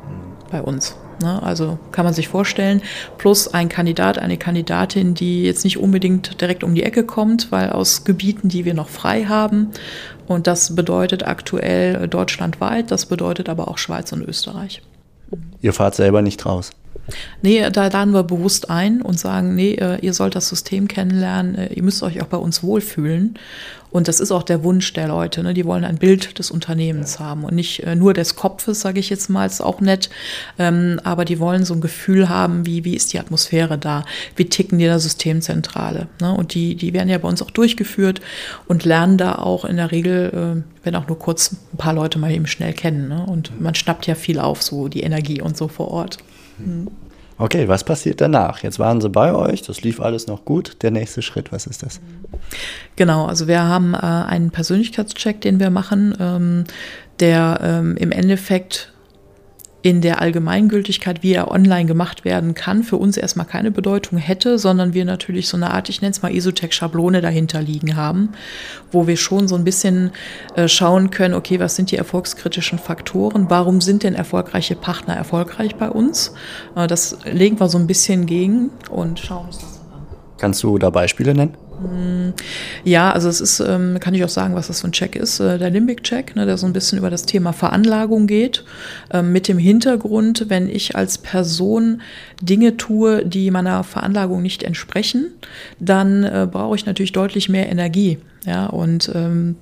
bei 0.50 0.64
uns. 0.64 0.96
Ne? 1.22 1.42
Also 1.42 1.80
kann 1.92 2.06
man 2.06 2.14
sich 2.14 2.28
vorstellen, 2.28 2.82
plus 3.18 3.48
ein 3.54 3.70
Kandidat, 3.70 4.18
eine 4.18 4.38
Kandidatin, 4.38 5.14
die 5.14 5.44
jetzt 5.44 5.64
nicht 5.64 5.78
unbedingt 5.78 6.42
direkt 6.42 6.64
um 6.64 6.76
die 6.76 6.84
Ecke 6.84 7.04
kommt, 7.04 7.52
weil 7.52 7.70
aus 7.70 8.04
Gebieten, 8.04 8.50
die 8.50 8.66
wir 8.66 8.74
noch 8.74 8.90
frei 8.90 9.26
haben. 9.26 9.72
Und 10.28 10.48
das 10.48 10.76
bedeutet 10.76 11.28
aktuell 11.28 12.08
deutschlandweit, 12.08 12.92
das 12.92 13.06
bedeutet 13.06 13.50
aber 13.50 13.68
auch 13.68 13.78
Schweiz 13.78 14.12
und 14.12 14.22
Österreich. 14.22 14.82
Ihr 15.62 15.74
fahrt 15.74 15.96
selber 15.96 16.22
nicht 16.22 16.46
raus? 16.46 16.72
Nee, 17.42 17.70
da 17.70 17.88
laden 17.88 18.14
wir 18.14 18.24
bewusst 18.24 18.70
ein 18.70 19.02
und 19.02 19.20
sagen, 19.20 19.56
nee, 19.56 19.74
äh, 19.74 20.00
ihr 20.00 20.14
sollt 20.14 20.36
das 20.36 20.50
System 20.50 20.88
kennenlernen, 20.88 21.56
äh, 21.56 21.74
ihr 21.74 21.84
müsst 21.84 22.02
euch 22.04 22.22
auch 22.22 22.28
bei 22.28 22.38
uns 22.38 22.64
wohlfühlen. 22.64 23.38
Und 23.96 24.10
das 24.10 24.20
ist 24.20 24.32
auch 24.32 24.44
der 24.44 24.62
Wunsch 24.66 24.92
der 24.92 25.08
Leute. 25.08 25.42
Ne? 25.42 25.54
Die 25.54 25.64
wollen 25.64 25.86
ein 25.86 25.98
Bild 25.98 26.38
des 26.38 26.52
Unternehmens 26.52 27.18
haben 27.20 27.46
und 27.46 27.56
nicht 27.56 27.82
äh, 27.84 27.96
nur 27.96 28.14
des 28.14 28.36
Kopfes, 28.36 28.82
sage 28.82 29.00
ich 29.00 29.10
jetzt 29.10 29.30
mal, 29.30 29.46
ist 29.46 29.62
auch 29.62 29.80
nett. 29.80 30.10
Ähm, 30.60 31.00
aber 31.06 31.24
die 31.24 31.40
wollen 31.40 31.64
so 31.64 31.74
ein 31.76 31.80
Gefühl 31.80 32.28
haben, 32.28 32.66
wie, 32.66 32.84
wie 32.84 32.94
ist 32.94 33.14
die 33.14 33.20
Atmosphäre 33.20 33.78
da? 33.78 34.04
Wie 34.36 34.50
ticken 34.50 34.80
die 34.80 34.84
in 34.84 34.90
der 34.90 35.00
Systemzentrale? 35.00 36.08
Ne? 36.20 36.34
Und 36.34 36.56
die, 36.56 36.76
die 36.76 36.92
werden 36.92 37.08
ja 37.08 37.18
bei 37.20 37.30
uns 37.30 37.42
auch 37.42 37.52
durchgeführt 37.52 38.20
und 38.68 38.84
lernen 38.84 39.18
da 39.18 39.36
auch 39.36 39.64
in 39.64 39.78
der 39.78 39.94
Regel, 39.94 40.64
äh, 40.64 40.84
wenn 40.84 40.96
auch 40.98 41.08
nur 41.08 41.18
kurz 41.18 41.54
ein 41.54 41.78
paar 41.78 41.94
Leute 41.94 42.20
mal 42.20 42.32
eben 42.32 42.48
schnell 42.48 42.74
kennen. 42.74 43.08
Ne? 43.08 43.26
Und 43.26 43.62
man 43.62 43.76
schnappt 43.76 44.08
ja 44.08 44.16
viel 44.16 44.40
auf, 44.40 44.62
so 44.62 44.90
die 44.90 45.04
Energie 45.04 45.42
und 45.42 45.56
so 45.56 45.70
vor 45.70 45.88
Ort. 45.88 46.18
Mhm. 46.58 46.88
Okay, 47.38 47.68
was 47.68 47.84
passiert 47.84 48.22
danach? 48.22 48.64
Jetzt 48.64 48.80
waren 48.80 49.02
sie 49.02 49.10
bei 49.10 49.34
euch, 49.34 49.62
das 49.62 49.82
lief 49.82 50.00
alles 50.00 50.28
noch 50.28 50.46
gut. 50.46 50.82
Der 50.84 50.92
nächste 50.92 51.22
Schritt, 51.22 51.52
was 51.52 51.68
ist 51.68 51.84
das? 51.84 52.00
Genau, 52.96 53.26
also 53.26 53.48
wir 53.48 53.62
haben 53.64 53.94
äh, 53.94 53.98
einen 53.98 54.52
Persönlichkeitscheck, 54.52 55.42
den 55.42 55.60
wir 55.60 55.70
machen, 55.70 56.16
ähm, 56.18 56.64
der 57.20 57.60
ähm, 57.62 57.98
im 57.98 58.12
Endeffekt 58.12 58.94
in 59.86 60.02
der 60.02 60.20
Allgemeingültigkeit, 60.20 61.22
wie 61.22 61.34
er 61.34 61.52
online 61.52 61.86
gemacht 61.86 62.26
werden 62.26 62.56
kann, 62.56 62.82
für 62.82 62.98
uns 62.98 63.18
erstmal 63.18 63.46
keine 63.46 63.70
Bedeutung 63.70 64.18
hätte, 64.18 64.58
sondern 64.58 64.96
wir 64.96 65.06
natürlich 65.06 65.48
so 65.48 65.58
eine 65.58 65.70
Art, 65.70 65.90
ich 65.90 66.02
nenne 66.02 66.10
es 66.10 66.24
mal 66.24 66.34
Isotech-Schablone 66.34 67.22
dahinter 67.22 67.62
liegen 67.62 67.96
haben, 67.96 68.30
wo 68.92 69.06
wir 69.06 69.16
schon 69.16 69.48
so 69.48 69.54
ein 69.54 69.64
bisschen 69.64 70.10
äh, 70.56 70.68
schauen 70.68 71.12
können, 71.12 71.36
okay, 71.36 71.60
was 71.60 71.76
sind 71.76 71.92
die 71.92 71.98
erfolgskritischen 71.98 72.80
Faktoren, 72.80 73.46
warum 73.52 73.80
sind 73.80 74.02
denn 74.02 74.16
erfolgreiche 74.16 74.76
Partner 74.76 75.14
erfolgreich 75.14 75.76
bei 75.76 75.92
uns? 75.92 76.34
Äh, 76.76 76.88
das 76.88 77.20
legen 77.32 77.60
wir 77.60 77.70
so 77.70 77.78
ein 77.78 77.86
bisschen 77.86 78.26
gegen 78.26 78.72
und 78.90 79.20
schauen 79.20 79.46
uns 79.46 79.60
das 79.60 79.82
an. 79.94 80.08
Kannst 80.40 80.64
du 80.64 80.80
da 80.80 80.90
Beispiele 80.90 81.36
nennen? 81.36 81.56
Ja, 82.84 83.12
also 83.12 83.28
es 83.28 83.42
ist, 83.42 83.60
ähm, 83.60 83.98
kann 84.00 84.14
ich 84.14 84.24
auch 84.24 84.30
sagen, 84.30 84.56
was 84.56 84.68
das 84.68 84.82
für 84.82 84.88
ein 84.88 84.92
Check 84.92 85.16
ist, 85.16 85.40
äh, 85.40 85.58
der 85.58 85.70
Limbic-Check, 85.70 86.36
ne, 86.36 86.46
der 86.46 86.58
so 86.58 86.66
ein 86.66 86.74
bisschen 86.74 86.98
über 86.98 87.10
das 87.10 87.26
Thema 87.26 87.52
Veranlagung 87.52 88.28
geht, 88.28 88.64
ähm, 89.12 89.32
mit 89.32 89.48
dem 89.48 89.58
Hintergrund, 89.58 90.46
wenn 90.48 90.70
ich 90.70 90.96
als 90.96 91.18
Person 91.18 92.02
Dinge 92.42 92.78
tue, 92.78 93.26
die 93.26 93.52
meiner 93.52 93.84
Veranlagung 93.84 94.42
nicht 94.42 94.64
entsprechen, 94.64 95.28
dann 95.80 96.24
äh, 96.24 96.48
brauche 96.50 96.76
ich 96.76 96.86
natürlich 96.86 97.12
deutlich 97.12 97.50
mehr 97.50 97.70
Energie. 97.70 98.20
Ja, 98.46 98.68
und 98.68 99.12
ähm, 99.14 99.56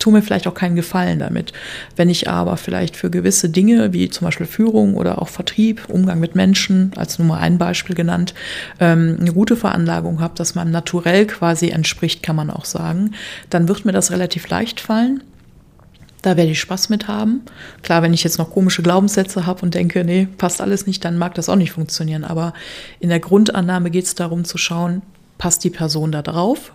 tue 0.00 0.12
mir 0.12 0.22
vielleicht 0.22 0.48
auch 0.48 0.54
keinen 0.54 0.74
Gefallen 0.74 1.20
damit. 1.20 1.52
Wenn 1.94 2.10
ich 2.10 2.28
aber 2.28 2.56
vielleicht 2.56 2.96
für 2.96 3.10
gewisse 3.10 3.50
Dinge, 3.50 3.92
wie 3.92 4.10
zum 4.10 4.24
Beispiel 4.24 4.46
Führung 4.46 4.94
oder 4.94 5.22
auch 5.22 5.28
Vertrieb, 5.28 5.88
Umgang 5.88 6.18
mit 6.18 6.34
Menschen, 6.34 6.92
als 6.96 7.18
Nummer 7.18 7.38
ein 7.38 7.58
Beispiel 7.58 7.94
genannt, 7.94 8.34
ähm, 8.80 9.18
eine 9.20 9.32
gute 9.32 9.56
Veranlagung 9.56 10.20
habe, 10.20 10.34
dass 10.36 10.54
man 10.54 10.70
naturell 10.70 11.26
quasi 11.26 11.68
entspricht, 11.68 12.22
kann 12.22 12.36
man 12.36 12.50
auch 12.50 12.64
sagen, 12.64 13.12
dann 13.50 13.68
wird 13.68 13.84
mir 13.84 13.92
das 13.92 14.10
relativ 14.10 14.48
leicht 14.48 14.80
fallen. 14.80 15.22
Da 16.22 16.36
werde 16.36 16.50
ich 16.50 16.60
Spaß 16.60 16.90
mit 16.90 17.08
haben. 17.08 17.42
Klar, 17.82 18.02
wenn 18.02 18.12
ich 18.12 18.24
jetzt 18.24 18.38
noch 18.38 18.50
komische 18.50 18.82
Glaubenssätze 18.82 19.46
habe 19.46 19.62
und 19.62 19.74
denke, 19.74 20.04
nee, 20.04 20.28
passt 20.36 20.60
alles 20.60 20.86
nicht, 20.86 21.04
dann 21.04 21.16
mag 21.16 21.34
das 21.34 21.48
auch 21.48 21.56
nicht 21.56 21.72
funktionieren. 21.72 22.24
Aber 22.24 22.52
in 22.98 23.08
der 23.08 23.20
Grundannahme 23.20 23.90
geht 23.90 24.04
es 24.04 24.14
darum 24.14 24.44
zu 24.44 24.58
schauen, 24.58 25.00
passt 25.38 25.64
die 25.64 25.70
Person 25.70 26.12
da 26.12 26.20
drauf? 26.20 26.72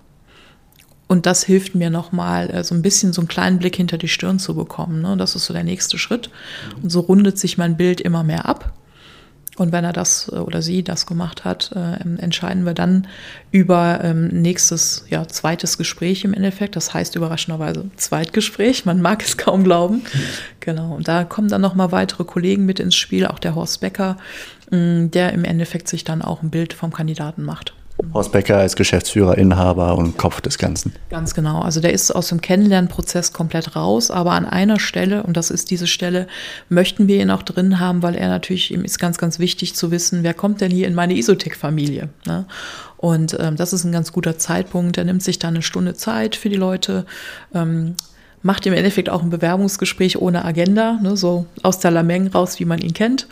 Und 1.07 1.25
das 1.25 1.43
hilft 1.43 1.75
mir 1.75 1.89
nochmal, 1.89 2.49
äh, 2.49 2.63
so 2.63 2.73
ein 2.73 2.81
bisschen 2.81 3.13
so 3.13 3.21
einen 3.21 3.27
kleinen 3.27 3.59
Blick 3.59 3.75
hinter 3.75 3.97
die 3.97 4.07
Stirn 4.07 4.39
zu 4.39 4.55
bekommen. 4.55 5.01
Ne? 5.01 5.15
Das 5.17 5.35
ist 5.35 5.45
so 5.45 5.53
der 5.53 5.63
nächste 5.63 5.97
Schritt. 5.97 6.29
Und 6.81 6.89
so 6.89 7.01
rundet 7.01 7.37
sich 7.37 7.57
mein 7.57 7.77
Bild 7.77 8.01
immer 8.01 8.23
mehr 8.23 8.47
ab. 8.47 8.73
Und 9.57 9.71
wenn 9.71 9.85
er 9.85 9.93
das 9.93 10.29
äh, 10.33 10.37
oder 10.37 10.61
sie 10.61 10.83
das 10.83 11.05
gemacht 11.05 11.45
hat, 11.45 11.71
äh, 11.73 11.99
entscheiden 12.19 12.65
wir 12.65 12.73
dann 12.73 13.07
über 13.51 14.01
ähm, 14.03 14.27
nächstes, 14.27 15.05
ja, 15.09 15.27
zweites 15.27 15.77
Gespräch 15.77 16.23
im 16.25 16.33
Endeffekt. 16.33 16.75
Das 16.75 16.93
heißt 16.93 17.15
überraschenderweise 17.15 17.89
Zweitgespräch. 17.95 18.85
Man 18.85 19.01
mag 19.01 19.23
es 19.23 19.37
kaum 19.37 19.63
glauben. 19.63 20.03
Genau. 20.59 20.95
Und 20.95 21.07
da 21.07 21.23
kommen 21.23 21.47
dann 21.47 21.61
nochmal 21.61 21.91
weitere 21.91 22.23
Kollegen 22.23 22.65
mit 22.65 22.79
ins 22.79 22.95
Spiel, 22.95 23.27
auch 23.27 23.39
der 23.39 23.55
Horst 23.55 23.79
Becker, 23.79 24.17
mh, 24.71 25.07
der 25.09 25.33
im 25.33 25.45
Endeffekt 25.45 25.87
sich 25.87 26.03
dann 26.03 26.21
auch 26.21 26.41
ein 26.41 26.49
Bild 26.49 26.73
vom 26.73 26.91
Kandidaten 26.91 27.43
macht. 27.43 27.73
Horst 28.13 28.31
Becker 28.31 28.57
als 28.57 28.75
Geschäftsführer, 28.75 29.37
Inhaber 29.37 29.97
und 29.97 30.17
Kopf 30.17 30.41
des 30.41 30.57
Ganzen. 30.57 30.93
Ganz 31.09 31.33
genau. 31.33 31.61
Also 31.61 31.79
der 31.79 31.93
ist 31.93 32.11
aus 32.11 32.27
dem 32.27 32.41
Kennenlernprozess 32.41 33.31
komplett 33.31 33.75
raus, 33.75 34.11
aber 34.11 34.31
an 34.31 34.45
einer 34.45 34.79
Stelle, 34.79 35.23
und 35.23 35.37
das 35.37 35.49
ist 35.49 35.71
diese 35.71 35.87
Stelle, 35.87 36.27
möchten 36.67 37.07
wir 37.07 37.21
ihn 37.21 37.31
auch 37.31 37.43
drin 37.43 37.79
haben, 37.79 38.03
weil 38.03 38.15
er 38.15 38.27
natürlich, 38.27 38.71
ihm 38.71 38.83
ist 38.83 38.99
ganz, 38.99 39.17
ganz 39.17 39.39
wichtig 39.39 39.75
zu 39.75 39.91
wissen, 39.91 40.23
wer 40.23 40.33
kommt 40.33 40.61
denn 40.61 40.71
hier 40.71 40.87
in 40.87 40.95
meine 40.95 41.15
Isotech-Familie. 41.15 42.09
Ne? 42.25 42.45
Und 42.97 43.37
ähm, 43.39 43.55
das 43.55 43.71
ist 43.71 43.85
ein 43.85 43.91
ganz 43.91 44.11
guter 44.11 44.37
Zeitpunkt. 44.37 44.97
Er 44.97 45.05
nimmt 45.05 45.23
sich 45.23 45.39
da 45.39 45.47
eine 45.47 45.61
Stunde 45.61 45.93
Zeit 45.93 46.35
für 46.35 46.49
die 46.49 46.55
Leute. 46.55 47.05
Ähm, 47.53 47.95
macht 48.41 48.65
im 48.67 48.73
Endeffekt 48.73 49.09
auch 49.09 49.23
ein 49.23 49.31
Bewerbungsgespräch 49.31 50.21
ohne 50.21 50.45
Agenda, 50.45 50.99
ne, 51.01 51.17
so 51.17 51.47
aus 51.63 51.79
der 51.79 51.89
Lameng 51.89 52.27
raus, 52.27 52.59
wie 52.59 52.65
man 52.65 52.79
ihn 52.79 52.93
kennt. 52.93 53.27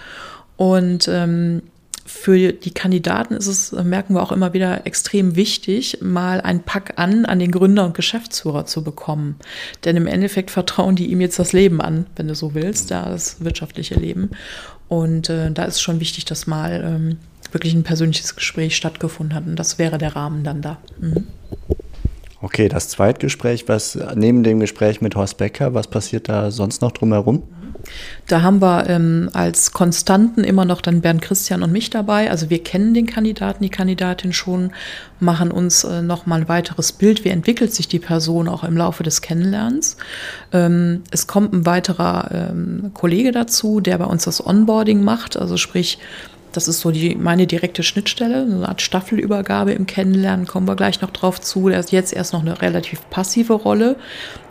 Und 0.58 1.08
ähm, 1.08 1.62
für 2.06 2.52
die 2.52 2.72
Kandidaten 2.72 3.34
ist 3.34 3.48
es, 3.48 3.72
merken 3.72 4.16
wir 4.16 4.22
auch 4.22 4.32
immer 4.32 4.54
wieder, 4.54 4.86
extrem 4.86 5.36
wichtig, 5.36 6.00
mal 6.02 6.42
ein 6.42 6.64
Pack 6.64 6.94
an 6.98 7.26
an 7.26 7.40
den 7.40 7.52
Gründer 7.52 7.86
und 7.86 7.94
Geschäftsführer 7.94 8.66
zu 8.66 8.84
bekommen. 8.84 9.38
Denn 9.86 9.96
im 9.96 10.08
Endeffekt 10.08 10.52
vertrauen 10.52 10.96
die 10.96 11.12
ihm 11.12 11.22
jetzt 11.22 11.40
das 11.40 11.54
Leben 11.54 11.82
an, 11.82 12.06
wenn 12.16 12.28
du 12.28 12.36
so 12.36 12.54
willst, 12.54 12.92
da 12.92 13.10
das 13.10 13.44
wirtschaftliche 13.44 13.96
Leben. 13.96 14.32
Und 14.90 15.30
äh, 15.30 15.52
da 15.52 15.64
ist 15.64 15.82
schon 15.82 16.00
wichtig, 16.00 16.26
dass 16.26 16.46
mal 16.46 16.84
ähm, 16.86 17.18
wirklich 17.54 17.74
ein 17.74 17.84
persönliches 17.84 18.36
Gespräch 18.36 18.76
stattgefunden 18.76 19.36
hat. 19.36 19.46
Und 19.46 19.56
das 19.56 19.80
wäre 19.80 19.98
der 19.98 20.16
Rahmen 20.16 20.44
dann 20.44 20.62
da. 20.62 20.78
Mhm. 21.00 21.28
Okay, 22.42 22.68
das 22.68 22.90
Zweitgespräch, 22.90 23.70
was 23.70 23.98
neben 24.16 24.44
dem 24.44 24.60
Gespräch 24.60 25.00
mit 25.00 25.16
Horst 25.16 25.38
Becker, 25.38 25.74
was 25.74 25.88
passiert 25.88 26.28
da 26.28 26.52
sonst 26.52 26.82
noch 26.82 26.92
drumherum? 26.92 27.44
Da 28.28 28.42
haben 28.42 28.62
wir 28.62 28.90
ähm, 28.90 29.30
als 29.34 29.72
Konstanten 29.72 30.44
immer 30.44 30.66
noch 30.66 30.82
dann 30.82 31.02
Bernd 31.02 31.22
Christian 31.22 31.64
und 31.64 31.72
mich 31.72 31.90
dabei. 31.90 32.32
Also 32.32 32.50
wir 32.50 32.64
kennen 32.64 32.94
den 32.94 33.06
Kandidaten, 33.06 33.64
die 33.64 33.70
Kandidatin 33.70 34.34
schon, 34.34 34.72
machen 35.20 35.52
uns 35.52 35.84
äh, 35.84 36.02
noch 36.02 36.26
mal 36.26 36.42
ein 36.42 36.50
weiteres 36.50 36.92
Bild. 36.92 37.26
Wie 37.26 37.30
entwickelt 37.30 37.74
sich 37.74 37.88
die 37.88 38.00
Person 38.00 38.48
auch 38.48 38.64
im 38.64 38.78
Laufe 38.78 39.04
des 39.04 39.22
Kennenlernens? 39.22 39.98
Ähm, 40.52 41.04
es 41.12 41.28
kommt 41.28 41.54
ein 41.54 41.66
weiterer 41.66 42.30
ähm, 42.32 42.92
Kollege 42.94 43.32
dazu, 43.32 43.80
der 43.80 43.98
bei 43.98 44.06
uns 44.06 44.24
das 44.24 44.46
Onboarding 44.46 45.04
macht. 45.04 45.38
Also 45.38 45.58
sprich, 45.58 46.00
das 46.54 46.68
ist 46.68 46.80
so 46.80 46.92
die, 46.92 47.16
meine 47.16 47.48
direkte 47.48 47.84
Schnittstelle, 47.84 48.44
eine 48.44 48.68
Art 48.68 48.82
Staffelübergabe 48.82 49.74
im 49.74 49.86
Kennenlernen, 49.86 50.46
kommen 50.46 50.68
wir 50.68 50.76
gleich 50.76 51.02
noch 51.02 51.10
drauf 51.10 51.42
zu. 51.42 51.68
Er 51.70 51.80
ist 51.80 51.92
jetzt 51.92 52.14
erst 52.14 52.34
noch 52.34 52.42
eine 52.42 52.62
relativ 52.62 53.02
passive 53.10 53.54
Rolle, 53.54 53.96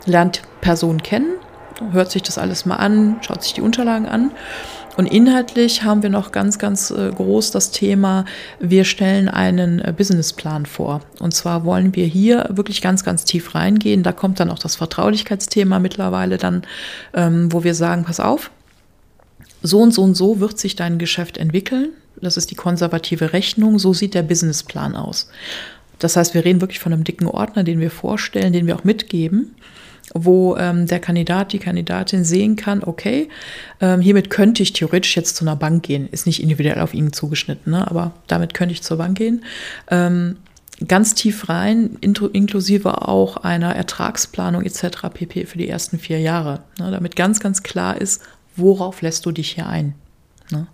lernt 0.05 0.41
Person 0.61 1.01
kennen, 1.01 1.33
hört 1.91 2.11
sich 2.11 2.23
das 2.23 2.37
alles 2.37 2.65
mal 2.65 2.77
an, 2.77 3.17
schaut 3.21 3.43
sich 3.43 3.53
die 3.53 3.61
Unterlagen 3.61 4.07
an. 4.07 4.31
Und 4.95 5.07
inhaltlich 5.07 5.83
haben 5.83 6.03
wir 6.03 6.09
noch 6.09 6.31
ganz, 6.31 6.59
ganz 6.59 6.91
äh, 6.91 7.11
groß 7.11 7.51
das 7.51 7.71
Thema, 7.71 8.25
wir 8.59 8.85
stellen 8.85 9.27
einen 9.27 9.79
äh, 9.79 9.93
Businessplan 9.95 10.65
vor. 10.65 11.01
Und 11.19 11.33
zwar 11.33 11.65
wollen 11.65 11.95
wir 11.95 12.05
hier 12.05 12.47
wirklich 12.51 12.81
ganz, 12.81 13.03
ganz 13.03 13.25
tief 13.25 13.55
reingehen. 13.55 14.03
Da 14.03 14.11
kommt 14.11 14.39
dann 14.39 14.51
auch 14.51 14.59
das 14.59 14.75
Vertraulichkeitsthema 14.75 15.79
mittlerweile 15.79 16.37
dann, 16.37 16.61
ähm, 17.13 17.51
wo 17.51 17.63
wir 17.63 17.73
sagen, 17.73 18.03
pass 18.03 18.19
auf, 18.19 18.51
so 19.63 19.79
und 19.79 19.93
so 19.93 20.03
und 20.03 20.15
so 20.15 20.39
wird 20.39 20.59
sich 20.59 20.75
dein 20.75 20.99
Geschäft 20.99 21.37
entwickeln. 21.37 21.89
Das 22.21 22.37
ist 22.37 22.51
die 22.51 22.55
konservative 22.55 23.33
Rechnung. 23.33 23.79
So 23.79 23.93
sieht 23.93 24.13
der 24.13 24.23
Businessplan 24.23 24.95
aus. 24.95 25.29
Das 25.97 26.15
heißt, 26.17 26.33
wir 26.33 26.45
reden 26.45 26.61
wirklich 26.61 26.79
von 26.79 26.93
einem 26.93 27.03
dicken 27.03 27.27
Ordner, 27.27 27.63
den 27.63 27.79
wir 27.79 27.89
vorstellen, 27.89 28.53
den 28.53 28.67
wir 28.67 28.75
auch 28.75 28.83
mitgeben 28.83 29.55
wo 30.13 30.55
ähm, 30.57 30.87
der 30.87 30.99
Kandidat, 30.99 31.53
die 31.53 31.59
Kandidatin 31.59 32.23
sehen 32.23 32.55
kann, 32.55 32.83
okay, 32.83 33.29
ähm, 33.79 34.01
hiermit 34.01 34.29
könnte 34.29 34.63
ich 34.63 34.73
theoretisch 34.73 35.15
jetzt 35.15 35.35
zu 35.35 35.45
einer 35.45 35.55
Bank 35.55 35.83
gehen. 35.83 36.07
Ist 36.09 36.25
nicht 36.25 36.41
individuell 36.41 36.79
auf 36.79 36.93
ihn 36.93 37.13
zugeschnitten, 37.13 37.71
ne? 37.71 37.89
aber 37.89 38.11
damit 38.27 38.53
könnte 38.53 38.73
ich 38.73 38.83
zur 38.83 38.97
Bank 38.97 39.17
gehen. 39.17 39.43
Ähm, 39.89 40.37
ganz 40.87 41.15
tief 41.15 41.49
rein, 41.49 41.97
inklusive 42.01 43.07
auch 43.07 43.37
einer 43.37 43.75
Ertragsplanung 43.75 44.63
etc. 44.63 45.09
pp. 45.13 45.45
für 45.45 45.57
die 45.57 45.69
ersten 45.69 45.99
vier 45.99 46.19
Jahre, 46.19 46.61
ne? 46.79 46.91
damit 46.91 47.15
ganz, 47.15 47.39
ganz 47.39 47.63
klar 47.63 47.99
ist, 47.99 48.21
worauf 48.55 49.01
lässt 49.01 49.25
du 49.25 49.31
dich 49.31 49.51
hier 49.51 49.67
ein. 49.67 49.95
Ne? 50.51 50.67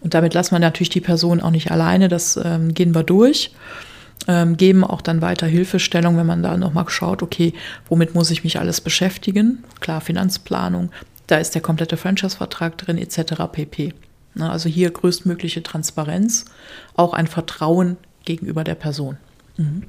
Und 0.00 0.14
damit 0.14 0.34
lassen 0.34 0.52
wir 0.52 0.60
natürlich 0.60 0.90
die 0.90 1.00
Person 1.00 1.40
auch 1.40 1.50
nicht 1.50 1.70
alleine, 1.70 2.08
das 2.08 2.38
ähm, 2.42 2.72
gehen 2.72 2.94
wir 2.94 3.02
durch 3.02 3.50
ähm, 4.28 4.56
geben 4.56 4.84
auch 4.84 5.02
dann 5.02 5.22
weiter 5.22 5.46
Hilfestellung, 5.46 6.16
wenn 6.16 6.26
man 6.26 6.42
da 6.42 6.56
nochmal 6.56 6.88
schaut, 6.88 7.22
okay, 7.22 7.52
womit 7.88 8.14
muss 8.14 8.30
ich 8.30 8.44
mich 8.44 8.58
alles 8.58 8.80
beschäftigen? 8.80 9.64
Klar, 9.80 10.00
Finanzplanung, 10.00 10.90
da 11.26 11.38
ist 11.38 11.54
der 11.54 11.62
komplette 11.62 11.96
Franchise-Vertrag 11.96 12.78
drin, 12.78 12.98
etc. 12.98 13.44
pp. 13.50 13.94
Na, 14.34 14.50
also 14.50 14.68
hier 14.68 14.90
größtmögliche 14.90 15.62
Transparenz, 15.62 16.44
auch 16.94 17.14
ein 17.14 17.26
Vertrauen 17.26 17.96
gegenüber 18.24 18.64
der 18.64 18.74
Person. 18.74 19.16
Mhm. 19.56 19.84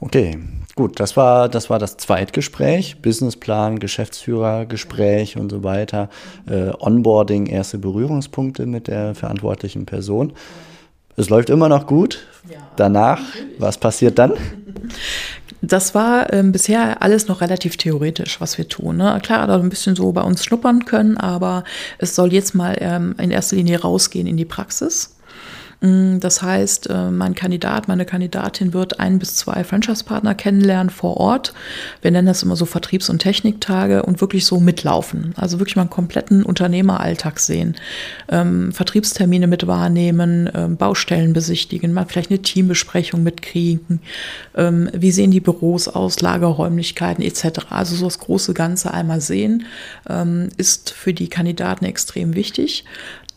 Okay, 0.00 0.38
Gut, 0.76 1.00
das 1.00 1.16
war, 1.16 1.48
das 1.48 1.70
war 1.70 1.78
das 1.78 1.96
Zweitgespräch, 1.96 3.00
Businessplan, 3.00 3.78
Geschäftsführergespräch 3.78 5.38
und 5.38 5.50
so 5.50 5.64
weiter, 5.64 6.10
äh, 6.46 6.70
Onboarding, 6.78 7.46
erste 7.46 7.78
Berührungspunkte 7.78 8.66
mit 8.66 8.86
der 8.86 9.14
verantwortlichen 9.14 9.86
Person. 9.86 10.34
Es 11.16 11.30
läuft 11.30 11.50
immer 11.50 11.68
noch 11.68 11.86
gut. 11.86 12.26
Danach, 12.76 13.20
was 13.58 13.78
passiert 13.78 14.18
dann? 14.18 14.34
Das 15.62 15.94
war 15.94 16.32
ähm, 16.32 16.52
bisher 16.52 17.02
alles 17.02 17.26
noch 17.26 17.40
relativ 17.40 17.76
theoretisch, 17.76 18.40
was 18.40 18.58
wir 18.58 18.68
tun. 18.68 18.98
Ne? 18.98 19.18
Klar, 19.22 19.46
da 19.46 19.56
ein 19.56 19.70
bisschen 19.70 19.96
so 19.96 20.12
bei 20.12 20.20
uns 20.20 20.44
schnuppern 20.44 20.84
können, 20.84 21.16
aber 21.16 21.64
es 21.98 22.14
soll 22.14 22.32
jetzt 22.32 22.54
mal 22.54 22.76
ähm, 22.80 23.14
in 23.18 23.30
erster 23.30 23.56
Linie 23.56 23.80
rausgehen 23.80 24.26
in 24.26 24.36
die 24.36 24.44
Praxis. 24.44 25.15
Mm, 25.80 26.20
das 26.20 26.42
heißt, 26.42 26.88
äh, 26.88 27.10
mein 27.10 27.34
Kandidat, 27.34 27.88
meine 27.88 28.06
Kandidatin 28.06 28.72
wird 28.72 28.98
ein 28.98 29.18
bis 29.18 29.34
zwei 29.36 29.62
Franchise-Partner 29.62 30.34
kennenlernen 30.34 30.90
vor 30.90 31.18
Ort. 31.18 31.52
Wir 32.02 32.10
nennen 32.10 32.26
das 32.26 32.42
immer 32.42 32.56
so 32.56 32.64
Vertriebs- 32.64 33.10
und 33.10 33.18
Techniktage 33.18 34.02
und 34.02 34.20
wirklich 34.20 34.46
so 34.46 34.58
mitlaufen. 34.58 35.34
Also 35.36 35.58
wirklich 35.58 35.76
mal 35.76 35.82
einen 35.82 35.90
kompletten 35.90 36.42
Unternehmeralltag 36.44 37.38
sehen. 37.38 37.76
Ähm, 38.28 38.72
Vertriebstermine 38.72 39.46
mit 39.46 39.66
wahrnehmen, 39.66 40.50
ähm, 40.54 40.76
Baustellen 40.76 41.32
besichtigen, 41.32 41.92
mal 41.92 42.06
vielleicht 42.06 42.30
eine 42.30 42.40
Teambesprechung 42.40 43.22
mitkriegen. 43.22 44.00
Ähm, 44.54 44.88
wie 44.94 45.12
sehen 45.12 45.30
die 45.30 45.40
Büros 45.40 45.88
aus, 45.88 46.20
Lagerräumlichkeiten 46.20 47.22
etc. 47.22 47.66
Also 47.70 47.96
so 47.96 48.06
das 48.06 48.18
große 48.18 48.54
Ganze 48.54 48.92
einmal 48.92 49.20
sehen, 49.20 49.64
ist 50.56 50.90
für 50.90 51.12
die 51.12 51.28
Kandidaten 51.28 51.84
extrem 51.84 52.34
wichtig. 52.34 52.84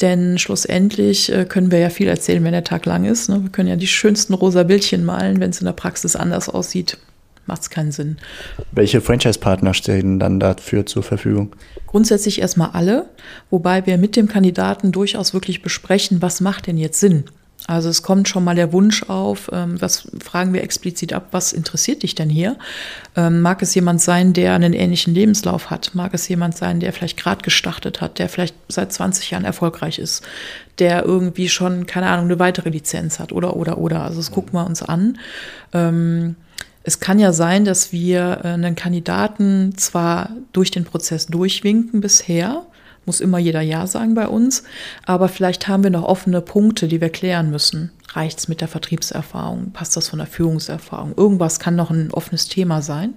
Denn 0.02 0.38
schlussendlich 0.38 1.32
äh, 1.32 1.46
können 1.46 1.72
wir 1.72 1.80
ja 1.80 1.90
viel 1.90 2.08
erzählen, 2.08 2.44
wenn 2.44 2.54
der 2.54 2.64
Tag 2.64 2.86
lang 2.86 3.06
ist. 3.06 3.30
Ne? 3.30 3.44
Wir 3.44 3.50
können 3.50 3.68
ja 3.68 3.76
die 3.76 3.88
schönsten 3.88 4.34
rosa 4.34 4.64
Bildchen 4.64 5.04
malen, 5.04 5.40
wenn 5.40 5.50
es 5.50 5.60
in 5.60 5.66
der 5.66 5.74
Praxis 5.74 6.16
anders 6.16 6.48
aussieht. 6.48 6.98
Macht 7.46 7.64
es 7.64 7.70
keinen 7.70 7.92
Sinn. 7.92 8.18
Welche 8.72 9.02
Franchise-Partner 9.02 9.74
stehen 9.74 10.20
dann 10.20 10.40
dafür 10.40 10.86
zur 10.86 11.02
Verfügung? 11.02 11.56
Grundsätzlich 11.88 12.40
erstmal 12.42 12.70
alle, 12.72 13.10
wobei 13.50 13.88
wir 13.88 13.98
mit 13.98 14.16
dem 14.16 14.28
Kandidaten 14.28 14.92
durchaus 14.92 15.34
wirklich 15.34 15.64
besprechen, 15.64 16.22
was 16.22 16.42
macht 16.42 16.68
denn 16.68 16.78
jetzt 16.78 17.00
Sinn? 17.00 17.24
Also 17.70 17.88
es 17.88 18.02
kommt 18.02 18.28
schon 18.28 18.44
mal 18.44 18.56
der 18.56 18.74
Wunsch 18.74 19.04
auf, 19.04 19.52
ähm, 19.54 19.80
was 19.80 20.08
fragen 20.24 20.54
wir 20.54 20.64
explizit 20.64 21.14
ab, 21.14 21.28
was 21.30 21.54
interessiert 21.54 22.02
dich 22.02 22.16
denn 22.16 22.28
hier? 22.28 22.58
Ähm, 23.16 23.42
mag 23.42 23.62
es 23.62 23.76
jemand 23.76 24.02
sein, 24.02 24.34
der 24.34 24.56
einen 24.56 24.74
ähnlichen 24.74 25.14
Lebenslauf 25.14 25.70
hat? 25.70 25.92
Mag 25.94 26.16
es 26.16 26.28
jemand 26.28 26.58
sein, 26.58 26.80
der 26.80 26.92
vielleicht 26.94 27.18
gerade 27.18 27.44
gestartet 27.44 28.02
hat, 28.02 28.18
der 28.18 28.28
vielleicht 28.28 28.56
seit 28.70 28.92
20 28.92 29.30
Jahren 29.30 29.46
erfolgreich 29.46 30.00
ist, 30.00 30.24
der 30.80 31.06
irgendwie 31.06 31.48
schon, 31.48 31.86
keine 31.86 32.08
Ahnung, 32.08 32.26
eine 32.26 32.40
weitere 32.40 32.70
Lizenz 32.70 33.20
hat 33.20 33.32
oder, 33.32 33.56
oder, 33.56 33.78
oder. 33.78 34.02
Also 34.02 34.18
das 34.18 34.32
gucken 34.32 34.54
wir 34.54 34.66
uns 34.66 34.82
an. 34.82 35.20
Ähm, 35.72 36.38
es 36.82 37.00
kann 37.00 37.20
ja 37.20 37.34
sein, 37.34 37.66
dass 37.66 37.92
wir 37.92 38.42
äh, 38.44 38.48
einen 38.48 38.74
Kandidaten 38.74 39.78
zwar 39.78 40.32
durch 40.54 40.72
den 40.72 40.86
Prozess 40.86 41.28
durchwinken 41.28 42.02
bisher, 42.02 42.66
muss 43.10 43.22
immer 43.22 43.40
jeder 43.40 43.62
Ja 43.62 43.88
sagen 43.88 44.14
bei 44.14 44.28
uns. 44.28 44.62
Aber 45.04 45.30
vielleicht 45.30 45.68
haben 45.68 45.82
wir 45.82 45.90
noch 45.90 46.04
offene 46.04 46.42
Punkte, 46.42 46.88
die 46.88 47.02
wir 47.02 47.10
klären 47.10 47.50
müssen. 47.50 47.90
Reicht 48.14 48.38
es 48.38 48.48
mit 48.48 48.62
der 48.62 48.68
Vertriebserfahrung? 48.68 49.72
Passt 49.72 49.98
das 49.98 50.10
von 50.10 50.20
der 50.20 50.28
Führungserfahrung? 50.28 51.16
Irgendwas 51.18 51.60
kann 51.60 51.76
noch 51.76 51.90
ein 51.90 52.12
offenes 52.12 52.48
Thema 52.48 52.84
sein. 52.84 53.16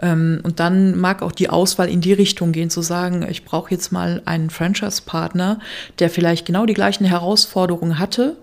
Ähm, 0.00 0.40
und 0.44 0.60
dann 0.60 0.98
mag 0.98 1.20
auch 1.20 1.32
die 1.32 1.50
Auswahl 1.50 1.90
in 1.90 2.00
die 2.00 2.14
Richtung 2.14 2.52
gehen, 2.52 2.70
zu 2.70 2.80
sagen, 2.80 3.26
ich 3.28 3.44
brauche 3.44 3.70
jetzt 3.70 3.92
mal 3.92 4.22
einen 4.24 4.48
Franchise-Partner, 4.48 5.60
der 5.98 6.08
vielleicht 6.08 6.46
genau 6.46 6.64
die 6.64 6.72
gleichen 6.72 7.04
Herausforderungen 7.04 7.98
hatte, 7.98 8.34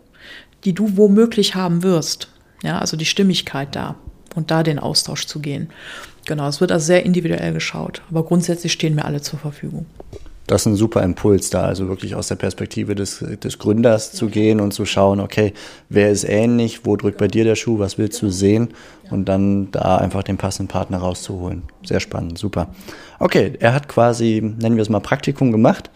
die 0.66 0.74
du 0.74 0.98
womöglich 0.98 1.56
haben 1.56 1.82
wirst. 1.82 2.28
Ja, 2.62 2.78
also 2.78 2.96
die 2.96 3.06
Stimmigkeit 3.06 3.76
da 3.76 3.96
und 4.36 4.52
da 4.52 4.62
den 4.62 4.78
Austausch 4.78 5.26
zu 5.26 5.40
gehen. 5.40 5.70
Genau, 6.28 6.48
es 6.48 6.62
wird 6.62 6.72
also 6.72 6.86
sehr 6.86 7.06
individuell 7.06 7.54
geschaut, 7.54 8.04
aber 8.12 8.24
grundsätzlich 8.24 8.72
stehen 8.72 8.94
mir 8.94 9.06
alle 9.06 9.22
zur 9.22 9.40
Verfügung 9.40 9.88
das 10.48 10.62
ist 10.62 10.66
ein 10.68 10.76
super 10.76 11.02
Impuls 11.02 11.50
da, 11.50 11.64
also 11.64 11.88
wirklich 11.88 12.16
aus 12.16 12.28
der 12.28 12.36
Perspektive 12.36 12.94
des, 12.94 13.24
des 13.44 13.58
Gründers 13.58 14.12
zu 14.12 14.28
gehen 14.28 14.60
und 14.60 14.74
zu 14.74 14.86
schauen, 14.86 15.20
okay, 15.20 15.54
wer 15.90 16.12
ist 16.12 16.24
ähnlich, 16.24 16.86
wo 16.86 16.96
drückt 16.96 17.18
bei 17.18 17.28
dir 17.28 17.44
der 17.44 17.56
Schuh, 17.56 17.80
was 17.80 17.98
willst 17.98 18.22
du 18.22 18.30
sehen 18.30 18.70
und 19.10 19.28
dann 19.28 19.72
da 19.72 19.98
einfach 19.98 20.24
den 20.24 20.38
passenden 20.38 20.68
Partner 20.68 21.00
rauszuholen. 21.00 21.64
Sehr 21.84 22.00
spannend, 22.00 22.38
super. 22.38 22.68
Okay, 23.20 23.54
er 23.60 23.74
hat 23.74 23.88
quasi, 23.88 24.42
nennen 24.42 24.76
wir 24.76 24.84
es 24.84 24.90
mal 24.90 25.00
Praktikum 25.00 25.52
gemacht 25.52 25.90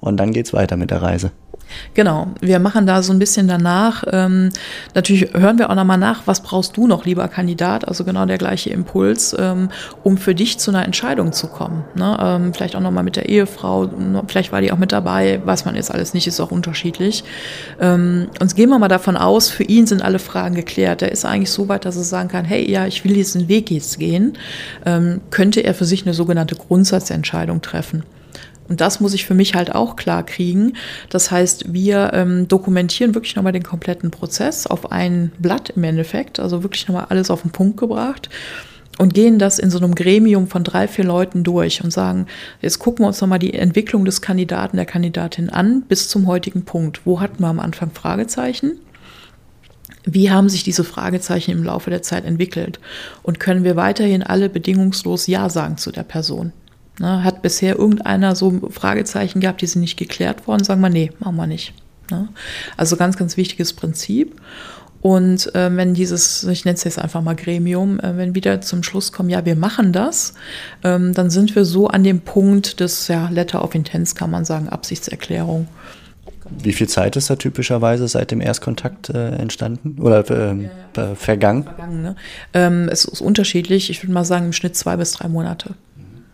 und 0.00 0.18
dann 0.18 0.32
geht's 0.32 0.52
weiter 0.52 0.76
mit 0.76 0.90
der 0.90 1.00
Reise. 1.00 1.30
Genau, 1.94 2.28
wir 2.40 2.58
machen 2.58 2.86
da 2.86 3.02
so 3.02 3.12
ein 3.12 3.18
bisschen 3.18 3.48
danach. 3.48 4.04
Ähm, 4.10 4.50
natürlich 4.94 5.32
hören 5.34 5.58
wir 5.58 5.70
auch 5.70 5.74
nochmal 5.74 5.98
nach, 5.98 6.22
was 6.26 6.42
brauchst 6.42 6.76
du 6.76 6.86
noch, 6.86 7.04
lieber 7.04 7.26
Kandidat? 7.28 7.86
Also 7.86 8.04
genau 8.04 8.26
der 8.26 8.38
gleiche 8.38 8.70
Impuls, 8.70 9.34
ähm, 9.38 9.70
um 10.02 10.16
für 10.16 10.34
dich 10.34 10.58
zu 10.58 10.70
einer 10.70 10.84
Entscheidung 10.84 11.32
zu 11.32 11.48
kommen. 11.48 11.84
Ne? 11.94 12.16
Ähm, 12.20 12.54
vielleicht 12.54 12.76
auch 12.76 12.80
nochmal 12.80 13.04
mit 13.04 13.16
der 13.16 13.28
Ehefrau, 13.28 13.90
vielleicht 14.26 14.52
war 14.52 14.60
die 14.60 14.72
auch 14.72 14.78
mit 14.78 14.92
dabei, 14.92 15.40
weiß 15.44 15.64
man 15.64 15.74
jetzt 15.74 15.92
alles 15.92 16.14
nicht, 16.14 16.26
ist 16.26 16.40
auch 16.40 16.50
unterschiedlich. 16.50 17.24
Ähm, 17.80 18.28
und 18.40 18.54
gehen 18.54 18.70
wir 18.70 18.78
mal 18.78 18.88
davon 18.88 19.16
aus, 19.16 19.50
für 19.50 19.64
ihn 19.64 19.86
sind 19.86 20.02
alle 20.02 20.18
Fragen 20.18 20.54
geklärt. 20.54 21.02
Er 21.02 21.12
ist 21.12 21.24
eigentlich 21.24 21.50
so 21.50 21.68
weit, 21.68 21.84
dass 21.84 21.96
er 21.96 22.04
sagen 22.04 22.28
kann, 22.28 22.44
hey, 22.44 22.70
ja, 22.70 22.86
ich 22.86 23.04
will 23.04 23.14
diesen 23.14 23.48
Weg 23.48 23.70
jetzt 23.70 23.98
gehen. 23.98 24.38
Ähm, 24.84 25.20
könnte 25.30 25.60
er 25.60 25.74
für 25.74 25.84
sich 25.84 26.04
eine 26.04 26.14
sogenannte 26.14 26.56
Grundsatzentscheidung 26.56 27.62
treffen. 27.62 28.04
Und 28.68 28.80
das 28.80 29.00
muss 29.00 29.14
ich 29.14 29.26
für 29.26 29.34
mich 29.34 29.54
halt 29.54 29.74
auch 29.74 29.96
klar 29.96 30.24
kriegen. 30.24 30.74
Das 31.08 31.30
heißt, 31.30 31.72
wir 31.72 32.10
ähm, 32.12 32.48
dokumentieren 32.48 33.14
wirklich 33.14 33.36
nochmal 33.36 33.52
den 33.52 33.62
kompletten 33.62 34.10
Prozess 34.10 34.66
auf 34.66 34.90
ein 34.92 35.32
Blatt 35.38 35.70
im 35.70 35.84
Endeffekt, 35.84 36.40
also 36.40 36.62
wirklich 36.62 36.88
nochmal 36.88 37.06
alles 37.08 37.30
auf 37.30 37.42
den 37.42 37.52
Punkt 37.52 37.76
gebracht 37.76 38.28
und 38.98 39.14
gehen 39.14 39.38
das 39.38 39.58
in 39.58 39.70
so 39.70 39.78
einem 39.78 39.94
Gremium 39.94 40.46
von 40.46 40.64
drei, 40.64 40.88
vier 40.88 41.04
Leuten 41.04 41.44
durch 41.44 41.82
und 41.84 41.92
sagen, 41.92 42.26
jetzt 42.62 42.78
gucken 42.78 43.04
wir 43.04 43.08
uns 43.08 43.20
nochmal 43.20 43.38
die 43.38 43.54
Entwicklung 43.54 44.04
des 44.04 44.22
Kandidaten, 44.22 44.76
der 44.76 44.86
Kandidatin 44.86 45.50
an 45.50 45.82
bis 45.82 46.08
zum 46.08 46.26
heutigen 46.26 46.64
Punkt. 46.64 47.02
Wo 47.04 47.20
hatten 47.20 47.42
wir 47.42 47.48
am 47.48 47.60
Anfang 47.60 47.90
Fragezeichen? 47.90 48.78
Wie 50.04 50.30
haben 50.30 50.48
sich 50.48 50.62
diese 50.62 50.84
Fragezeichen 50.84 51.50
im 51.50 51.64
Laufe 51.64 51.90
der 51.90 52.02
Zeit 52.02 52.24
entwickelt? 52.24 52.78
Und 53.22 53.40
können 53.40 53.64
wir 53.64 53.76
weiterhin 53.76 54.22
alle 54.22 54.48
bedingungslos 54.48 55.26
Ja 55.26 55.50
sagen 55.50 55.76
zu 55.78 55.90
der 55.90 56.04
Person? 56.04 56.52
Ne, 56.98 57.24
hat 57.24 57.42
bisher 57.42 57.76
irgendeiner 57.76 58.34
so 58.34 58.70
Fragezeichen 58.70 59.40
gehabt, 59.40 59.60
die 59.60 59.66
sind 59.66 59.82
nicht 59.82 59.98
geklärt 59.98 60.46
worden, 60.46 60.64
sagen 60.64 60.80
wir, 60.80 60.88
nee, 60.88 61.12
machen 61.18 61.36
wir 61.36 61.46
nicht. 61.46 61.74
Ne? 62.10 62.28
Also 62.76 62.96
ganz, 62.96 63.18
ganz 63.18 63.36
wichtiges 63.36 63.74
Prinzip. 63.74 64.40
Und 65.02 65.54
äh, 65.54 65.76
wenn 65.76 65.94
dieses, 65.94 66.42
ich 66.44 66.64
nenne 66.64 66.74
es 66.74 66.84
jetzt 66.84 66.98
einfach 66.98 67.22
mal 67.22 67.36
Gremium, 67.36 68.00
äh, 68.00 68.16
wenn 68.16 68.34
wieder 68.34 68.60
zum 68.60 68.82
Schluss 68.82 69.12
kommen, 69.12 69.28
ja, 69.28 69.44
wir 69.44 69.56
machen 69.56 69.92
das, 69.92 70.34
ähm, 70.82 71.12
dann 71.12 71.30
sind 71.30 71.54
wir 71.54 71.64
so 71.64 71.86
an 71.88 72.02
dem 72.02 72.20
Punkt 72.20 72.80
des 72.80 73.08
ja, 73.08 73.28
Letter 73.28 73.62
of 73.62 73.74
Intents, 73.74 74.14
kann 74.14 74.30
man 74.30 74.44
sagen, 74.44 74.68
Absichtserklärung. 74.68 75.68
Wie 76.62 76.72
viel 76.72 76.88
Zeit 76.88 77.16
ist 77.16 77.28
da 77.28 77.36
typischerweise 77.36 78.08
seit 78.08 78.30
dem 78.30 78.40
Erstkontakt 78.40 79.10
äh, 79.10 79.30
entstanden 79.36 80.00
oder 80.00 80.28
äh, 80.30 80.62
ja, 80.62 80.70
ja. 80.96 81.14
vergangen? 81.14 81.64
Vergangen, 81.64 82.02
ne? 82.02 82.16
ähm, 82.54 82.88
es 82.90 83.04
ist 83.04 83.20
unterschiedlich. 83.20 83.90
Ich 83.90 84.02
würde 84.02 84.12
mal 84.12 84.24
sagen, 84.24 84.46
im 84.46 84.52
Schnitt 84.52 84.76
zwei 84.76 84.96
bis 84.96 85.12
drei 85.12 85.28
Monate. 85.28 85.74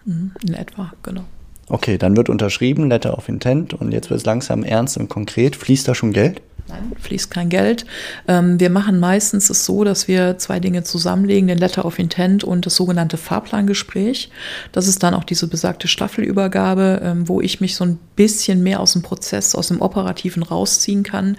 Mhm, 0.04 0.32
in 0.42 0.54
etwa, 0.54 0.92
genau. 1.02 1.24
Okay, 1.68 1.96
dann 1.96 2.16
wird 2.16 2.28
unterschrieben, 2.28 2.88
Letter 2.88 3.16
of 3.16 3.28
Intent 3.28 3.72
und 3.72 3.92
jetzt 3.92 4.10
wird 4.10 4.20
es 4.20 4.26
langsam 4.26 4.62
ernst 4.62 4.98
und 4.98 5.08
konkret. 5.08 5.56
Fließt 5.56 5.88
da 5.88 5.94
schon 5.94 6.12
Geld? 6.12 6.42
Nein, 6.68 6.92
fließt 7.00 7.30
kein 7.30 7.48
Geld. 7.48 7.86
Ähm, 8.28 8.60
wir 8.60 8.70
machen 8.70 9.00
meistens 9.00 9.50
es 9.50 9.64
so, 9.64 9.82
dass 9.82 10.06
wir 10.06 10.38
zwei 10.38 10.60
Dinge 10.60 10.84
zusammenlegen, 10.84 11.48
den 11.48 11.58
Letter 11.58 11.84
of 11.84 11.98
Intent 11.98 12.44
und 12.44 12.66
das 12.66 12.76
sogenannte 12.76 13.16
Fahrplangespräch. 13.16 14.30
Das 14.70 14.86
ist 14.86 15.02
dann 15.02 15.14
auch 15.14 15.24
diese 15.24 15.48
besagte 15.48 15.88
Staffelübergabe, 15.88 17.00
ähm, 17.02 17.28
wo 17.28 17.40
ich 17.40 17.60
mich 17.60 17.74
so 17.74 17.84
ein 17.84 17.98
bisschen 18.16 18.62
mehr 18.62 18.80
aus 18.80 18.92
dem 18.92 19.02
Prozess, 19.02 19.54
aus 19.54 19.68
dem 19.68 19.80
Operativen 19.80 20.42
rausziehen 20.42 21.02
kann 21.02 21.36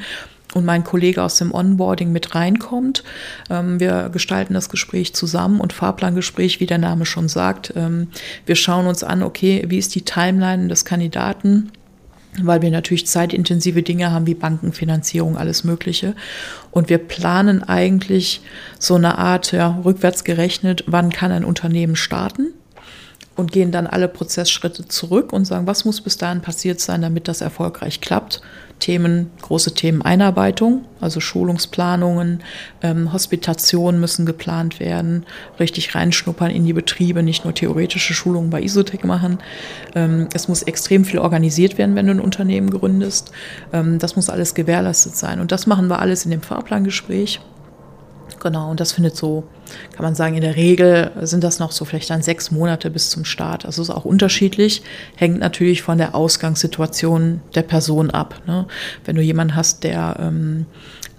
und 0.55 0.65
mein 0.65 0.83
Kollege 0.83 1.21
aus 1.21 1.35
dem 1.35 1.53
Onboarding 1.53 2.11
mit 2.11 2.35
reinkommt. 2.35 3.03
Ähm, 3.49 3.79
wir 3.79 4.09
gestalten 4.09 4.53
das 4.53 4.69
Gespräch 4.69 5.13
zusammen 5.13 5.59
und 5.59 5.73
Fahrplangespräch, 5.73 6.59
wie 6.59 6.65
der 6.65 6.77
Name 6.77 7.05
schon 7.05 7.27
sagt. 7.27 7.73
Ähm, 7.75 8.09
wir 8.45 8.55
schauen 8.55 8.87
uns 8.87 9.03
an, 9.03 9.23
okay, 9.23 9.65
wie 9.67 9.77
ist 9.77 9.95
die 9.95 10.03
Timeline 10.03 10.67
des 10.67 10.85
Kandidaten? 10.85 11.71
weil 12.41 12.61
wir 12.61 12.71
natürlich 12.71 13.05
zeitintensive 13.05 13.83
Dinge 13.83 14.11
haben 14.11 14.25
wie 14.25 14.33
Bankenfinanzierung, 14.33 15.37
alles 15.37 15.63
Mögliche. 15.63 16.15
Und 16.71 16.89
wir 16.89 16.97
planen 16.97 17.63
eigentlich 17.63 18.41
so 18.79 18.95
eine 18.95 19.17
Art, 19.17 19.51
ja, 19.51 19.79
rückwärts 19.85 20.23
gerechnet, 20.23 20.83
wann 20.87 21.11
kann 21.11 21.31
ein 21.31 21.45
Unternehmen 21.45 21.95
starten? 21.95 22.53
Und 23.35 23.51
gehen 23.51 23.71
dann 23.71 23.87
alle 23.87 24.07
Prozessschritte 24.07 24.87
zurück 24.87 25.33
und 25.33 25.45
sagen, 25.45 25.65
was 25.65 25.85
muss 25.85 26.01
bis 26.01 26.17
dahin 26.17 26.41
passiert 26.41 26.79
sein, 26.79 27.01
damit 27.01 27.27
das 27.27 27.41
erfolgreich 27.41 27.99
klappt? 27.99 28.41
Themen, 28.83 29.31
große 29.41 29.73
Themen 29.75 30.01
Einarbeitung, 30.01 30.83
also 30.99 31.19
Schulungsplanungen, 31.21 32.43
ähm, 32.81 33.13
Hospitationen 33.13 34.01
müssen 34.01 34.25
geplant 34.25 34.79
werden, 34.79 35.25
richtig 35.59 35.95
reinschnuppern 35.95 36.51
in 36.51 36.65
die 36.65 36.73
Betriebe, 36.73 37.23
nicht 37.23 37.45
nur 37.45 37.53
theoretische 37.53 38.13
Schulungen 38.13 38.49
bei 38.49 38.61
Isotech 38.61 39.03
machen. 39.05 39.37
Ähm, 39.95 40.27
es 40.33 40.47
muss 40.49 40.63
extrem 40.63 41.05
viel 41.05 41.19
organisiert 41.19 41.77
werden, 41.77 41.95
wenn 41.95 42.07
du 42.07 42.13
ein 42.13 42.19
Unternehmen 42.19 42.69
gründest. 42.69 43.31
Ähm, 43.71 43.99
das 43.99 44.17
muss 44.17 44.29
alles 44.29 44.53
gewährleistet 44.53 45.15
sein. 45.15 45.39
Und 45.39 45.53
das 45.53 45.65
machen 45.65 45.87
wir 45.87 45.99
alles 45.99 46.25
in 46.25 46.31
dem 46.31 46.41
Fahrplangespräch 46.41 47.39
Genau, 48.43 48.69
und 48.69 48.81
das 48.81 48.91
findet 48.91 49.15
so, 49.15 49.45
kann 49.93 50.03
man 50.03 50.15
sagen, 50.15 50.35
in 50.35 50.41
der 50.41 50.57
Regel 50.57 51.11
sind 51.21 51.45
das 51.45 51.59
noch 51.59 51.71
so 51.71 51.85
vielleicht 51.85 52.09
dann 52.09 52.21
sechs 52.21 52.51
Monate 52.51 52.89
bis 52.89 53.09
zum 53.09 53.23
Start. 53.23 53.65
Also 53.65 53.81
es 53.81 53.87
ist 53.87 53.95
auch 53.95 54.03
unterschiedlich, 54.03 54.83
hängt 55.15 55.39
natürlich 55.39 55.81
von 55.81 55.97
der 55.97 56.13
Ausgangssituation 56.13 57.39
der 57.55 57.61
Person 57.61 58.11
ab. 58.11 58.41
Ne? 58.45 58.67
Wenn 59.05 59.15
du 59.15 59.21
jemanden 59.21 59.55
hast, 59.55 59.85
der 59.85 60.17
ähm, 60.19 60.65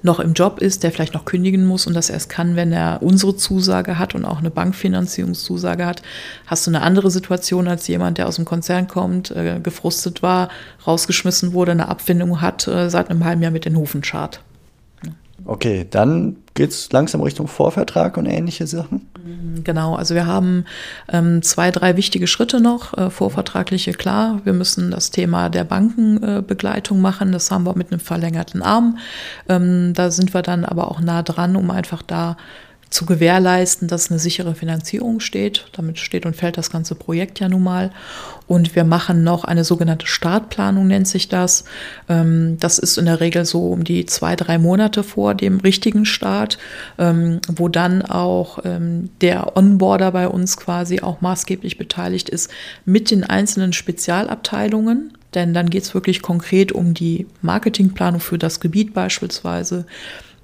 noch 0.03 0.21
im 0.21 0.35
Job 0.35 0.61
ist, 0.61 0.83
der 0.83 0.93
vielleicht 0.93 1.15
noch 1.15 1.25
kündigen 1.25 1.65
muss 1.65 1.87
und 1.87 1.95
das 1.95 2.11
erst 2.11 2.29
kann, 2.29 2.57
wenn 2.57 2.73
er 2.73 2.99
unsere 3.01 3.35
Zusage 3.37 3.99
hat 3.99 4.15
und 4.15 4.27
auch 4.27 4.41
eine 4.41 4.51
Bankfinanzierungszusage 4.51 5.87
hat, 5.87 6.03
hast 6.45 6.67
du 6.67 6.73
eine 6.73 6.83
andere 6.83 7.11
Situation 7.11 7.69
als 7.69 7.89
jemand, 7.89 8.19
der 8.19 8.29
aus 8.29 8.37
dem 8.37 8.45
Konzern 8.45 8.87
kommt, 8.87 9.31
äh, 9.31 9.61
gefrustet 9.63 10.23
war, 10.23 10.51
rausgeschmissen 10.87 11.55
wurde, 11.55 11.73
eine 11.73 11.89
Abfindung 11.89 12.43
hat, 12.43 12.69
äh, 12.69 12.91
seit 12.91 13.09
einem 13.09 13.25
halben 13.25 13.41
Jahr 13.41 13.51
mit 13.51 13.65
den 13.65 13.79
Hufen 13.79 14.05
schart. 14.05 14.41
Okay, 15.47 15.87
dann 15.89 16.37
geht 16.55 16.71
es 16.71 16.91
langsam 16.93 17.21
Richtung 17.21 17.49
Vorvertrag 17.49 18.17
und 18.17 18.27
ähnliche 18.27 18.67
Sachen? 18.67 19.11
Genau, 19.63 19.95
also 19.95 20.15
wir 20.15 20.27
haben 20.27 20.65
ähm, 21.09 21.43
zwei, 21.43 21.71
drei 21.71 21.97
wichtige 21.97 22.27
Schritte 22.27 22.61
noch. 22.61 22.97
Äh, 22.97 23.11
vorvertragliche, 23.11 23.93
klar, 23.93 24.41
wir 24.45 24.53
müssen 24.53 24.91
das 24.91 25.11
Thema 25.11 25.51
der 25.51 25.65
Bankenbegleitung 25.65 26.99
äh, 26.99 27.01
machen. 27.01 27.33
Das 27.33 27.51
haben 27.51 27.65
wir 27.65 27.77
mit 27.77 27.91
einem 27.91 28.01
verlängerten 28.01 28.63
Arm. 28.63 28.99
Ähm, 29.49 29.93
da 29.95 30.11
sind 30.11 30.35
wir 30.35 30.43
dann 30.43 30.65
aber 30.65 30.91
auch 30.91 31.01
nah 31.01 31.23
dran, 31.23 31.57
um 31.57 31.71
einfach 31.71 32.03
da 32.03 32.37
zu 32.91 33.07
gewährleisten, 33.07 33.89
dass 33.89 34.11
eine 34.11 34.21
sichere 34.21 34.55
Finanzierung 34.55 35.21
steht. 35.21 35.67
Damit 35.73 35.99
steht 35.99 36.27
und 36.27 36.37
fällt 36.37 36.57
das 36.57 36.71
ganze 36.71 36.95
Projekt 36.95 37.41
ja 37.41 37.49
nun 37.49 37.65
mal. 37.65 37.91
Und 38.47 38.77
wir 38.77 38.85
machen 38.85 39.25
noch 39.25 39.45
eine 39.45 39.65
sogenannte 39.65 40.07
Startplanung, 40.07 40.87
nennt 40.87 41.09
sich 41.09 41.29
das. 41.29 41.65
Ähm, 42.09 42.59
das 42.61 42.79
ist 42.79 42.99
in 42.99 43.07
der 43.07 43.21
Regel 43.21 43.45
so 43.45 43.71
um 43.71 43.85
die 43.85 44.05
zwei, 44.07 44.37
drei 44.37 44.59
Monate 44.59 45.03
vor 45.03 45.35
dem 45.35 45.61
richtigen 45.61 46.05
Start, 46.05 46.59
ähm, 46.99 47.41
wo 47.49 47.69
dann 47.69 48.03
auch 48.03 48.59
ähm, 48.65 49.11
der 49.21 49.57
Onboarder 49.57 50.13
bei 50.13 50.29
uns 50.29 50.57
quasi 50.57 51.01
auch 51.01 51.21
maßgeblich 51.21 51.79
beteiligt 51.79 52.29
ist 52.29 52.51
mit 52.85 53.11
den 53.11 53.25
einzelnen 53.25 53.73
Spezialabteilungen. 53.73 55.13
Denn 55.35 55.53
dann 55.53 55.69
geht 55.69 55.83
es 55.83 55.95
wirklich 55.95 56.23
konkret 56.23 56.71
um 56.71 56.95
die 56.95 57.27
Marketingplanung 57.43 58.21
für 58.21 58.39
das 58.39 58.61
Gebiet 58.61 58.95
beispielsweise 58.95 59.85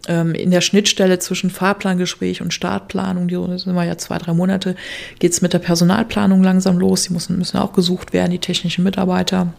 in 0.08 0.50
der 0.50 0.60
Schnittstelle 0.62 1.18
zwischen 1.18 1.50
Fahrplangespräch 1.50 2.40
und 2.40 2.54
Startplanung, 2.54 3.28
die 3.28 3.36
sind 3.58 3.74
wir 3.74 3.84
ja 3.84 3.98
zwei, 3.98 4.18
drei 4.18 4.32
Monate, 4.32 4.74
geht 5.18 5.32
es 5.32 5.42
mit 5.42 5.52
der 5.52 5.58
Personalplanung 5.58 6.42
langsam 6.42 6.78
los. 6.78 7.02
Die 7.04 7.12
müssen, 7.12 7.36
müssen 7.38 7.58
auch 7.58 7.72
gesucht 7.72 8.12
werden, 8.12 8.30
die 8.30 8.38
technischen 8.38 8.82
Mitarbeiter. 8.82 9.52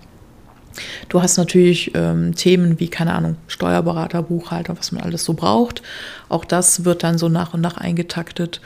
Du 1.10 1.22
hast 1.22 1.38
natürlich 1.38 1.92
ähm, 1.96 2.34
Themen 2.36 2.80
wie, 2.80 2.88
keine 2.88 3.14
Ahnung, 3.14 3.36
Steuerberater, 3.48 4.24
Buchhalter, 4.24 4.78
was 4.78 4.92
man 4.92 5.04
alles 5.04 5.24
so 5.26 5.34
braucht. 5.34 5.82
Auch 6.30 6.46
das 6.46 6.86
wird 6.86 7.04
dann 7.04 7.18
so 7.18 7.30
nach 7.30 7.54
und 7.54 7.62
nach 7.62 7.78
eingetaktet. 7.78 8.62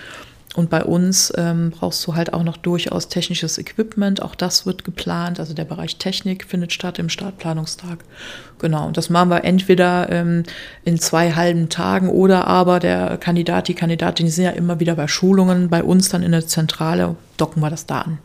Und 0.55 0.69
bei 0.69 0.83
uns 0.83 1.33
ähm, 1.35 1.71
brauchst 1.71 2.05
du 2.07 2.15
halt 2.15 2.33
auch 2.33 2.43
noch 2.43 2.55
durchaus 2.55 3.09
technisches 3.09 3.57
Equipment. 3.57 4.21
Auch 4.21 4.35
das 4.35 4.65
wird 4.65 4.85
geplant. 4.85 5.39
Also 5.39 5.53
der 5.53 5.65
Bereich 5.65 5.97
Technik 5.97 6.45
findet 6.45 6.71
statt 6.71 6.97
im 6.97 7.09
Startplanungstag. 7.09 7.99
Genau. 8.59 8.87
Und 8.87 8.95
das 8.95 9.09
machen 9.09 9.29
wir 9.29 9.43
entweder 9.43 10.09
ähm, 10.09 10.43
in 10.85 10.97
zwei 10.97 11.33
halben 11.33 11.67
Tagen 11.67 12.09
oder 12.09 12.47
aber 12.47 12.79
der 12.79 13.17
Kandidat, 13.17 13.67
die 13.67 13.73
Kandidatin, 13.73 14.27
die 14.27 14.31
sind 14.31 14.45
ja 14.45 14.51
immer 14.51 14.79
wieder 14.79 14.95
bei 14.95 15.07
Schulungen. 15.07 15.69
Bei 15.69 15.83
uns 15.83 16.07
dann 16.07 16.23
in 16.23 16.31
der 16.31 16.47
Zentrale 16.47 17.15
docken 17.35 17.61
wir 17.61 17.69
das 17.69 17.85
da 17.85 18.01
an. 18.01 18.19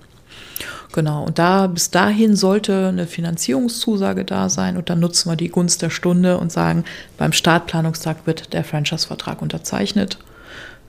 Genau. 0.93 1.25
Und 1.25 1.39
da 1.39 1.67
bis 1.67 1.91
dahin 1.91 2.37
sollte 2.37 2.89
eine 2.89 3.07
Finanzierungszusage 3.07 4.25
da 4.25 4.49
sein 4.49 4.77
und 4.77 4.89
dann 4.89 5.01
nutzen 5.01 5.31
wir 5.31 5.37
die 5.37 5.49
Gunst 5.49 5.83
der 5.83 5.91
Stunde 5.91 6.39
und 6.39 6.53
sagen, 6.53 6.85
beim 7.17 7.33
Startplanungstag 7.33 8.27
wird 8.27 8.53
der 8.53 8.65
Franchise-Vertrag 8.65 9.43
unterzeichnet 9.43 10.19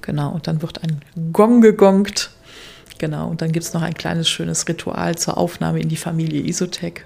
Genau, 0.01 0.31
und 0.31 0.47
dann 0.47 0.61
wird 0.61 0.81
ein 0.83 1.01
Gong 1.31 1.61
gegongt. 1.61 2.31
Genau, 2.97 3.29
und 3.29 3.41
dann 3.41 3.51
gibt 3.51 3.65
es 3.65 3.73
noch 3.73 3.81
ein 3.81 3.93
kleines 3.93 4.29
schönes 4.29 4.67
Ritual 4.67 5.15
zur 5.15 5.37
Aufnahme 5.37 5.79
in 5.79 5.89
die 5.89 5.97
Familie 5.97 6.41
Isotech. 6.41 7.03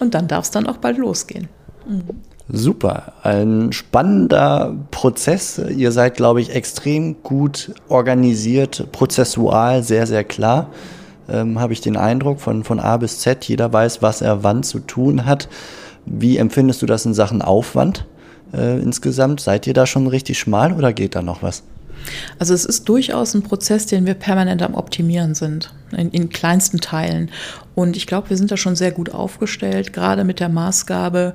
Und 0.00 0.14
dann 0.14 0.28
darf 0.28 0.44
es 0.44 0.50
dann 0.50 0.66
auch 0.66 0.78
bald 0.78 0.98
losgehen. 0.98 1.48
Mhm. 1.86 2.02
Super, 2.48 3.14
ein 3.22 3.72
spannender 3.72 4.76
Prozess. 4.90 5.58
Ihr 5.58 5.92
seid, 5.92 6.16
glaube 6.16 6.40
ich, 6.40 6.54
extrem 6.54 7.22
gut 7.22 7.72
organisiert, 7.88 8.90
prozessual, 8.92 9.82
sehr, 9.82 10.06
sehr 10.06 10.24
klar. 10.24 10.70
Ähm, 11.28 11.60
Habe 11.60 11.72
ich 11.72 11.80
den 11.80 11.96
Eindruck 11.96 12.40
von, 12.40 12.64
von 12.64 12.80
A 12.80 12.96
bis 12.96 13.20
Z. 13.20 13.44
Jeder 13.44 13.72
weiß, 13.72 14.02
was 14.02 14.20
er 14.20 14.42
wann 14.42 14.64
zu 14.64 14.80
tun 14.80 15.24
hat. 15.24 15.48
Wie 16.04 16.36
empfindest 16.36 16.82
du 16.82 16.86
das 16.86 17.06
in 17.06 17.14
Sachen 17.14 17.42
Aufwand 17.42 18.06
äh, 18.52 18.78
insgesamt? 18.80 19.40
Seid 19.40 19.66
ihr 19.66 19.74
da 19.74 19.86
schon 19.86 20.06
richtig 20.08 20.38
schmal 20.38 20.72
oder 20.72 20.92
geht 20.92 21.14
da 21.14 21.22
noch 21.22 21.42
was? 21.42 21.62
Also 22.38 22.54
es 22.54 22.64
ist 22.64 22.88
durchaus 22.88 23.34
ein 23.34 23.42
Prozess, 23.42 23.86
den 23.86 24.06
wir 24.06 24.14
permanent 24.14 24.62
am 24.62 24.74
Optimieren 24.74 25.34
sind, 25.34 25.72
in, 25.96 26.10
in 26.10 26.28
kleinsten 26.28 26.80
Teilen. 26.80 27.30
Und 27.74 27.96
ich 27.96 28.06
glaube, 28.06 28.30
wir 28.30 28.36
sind 28.36 28.50
da 28.50 28.56
schon 28.56 28.76
sehr 28.76 28.92
gut 28.92 29.10
aufgestellt, 29.10 29.92
gerade 29.92 30.24
mit 30.24 30.40
der 30.40 30.48
Maßgabe, 30.48 31.34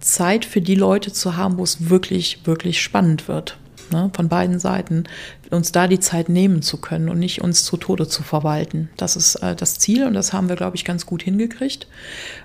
Zeit 0.00 0.44
für 0.44 0.60
die 0.60 0.74
Leute 0.74 1.12
zu 1.12 1.36
haben, 1.36 1.58
wo 1.58 1.64
es 1.64 1.88
wirklich, 1.88 2.40
wirklich 2.44 2.80
spannend 2.80 3.28
wird 3.28 3.58
ne, 3.90 4.10
von 4.14 4.28
beiden 4.28 4.58
Seiten, 4.58 5.04
uns 5.50 5.72
da 5.72 5.86
die 5.86 6.00
Zeit 6.00 6.28
nehmen 6.28 6.62
zu 6.62 6.78
können 6.78 7.08
und 7.08 7.18
nicht 7.18 7.40
uns 7.42 7.64
zu 7.64 7.76
Tode 7.76 8.08
zu 8.08 8.22
verwalten. 8.22 8.90
Das 8.96 9.16
ist 9.16 9.36
äh, 9.36 9.54
das 9.54 9.78
Ziel 9.78 10.06
und 10.06 10.14
das 10.14 10.32
haben 10.32 10.48
wir, 10.48 10.56
glaube 10.56 10.76
ich, 10.76 10.84
ganz 10.84 11.06
gut 11.06 11.22
hingekriegt. 11.22 11.86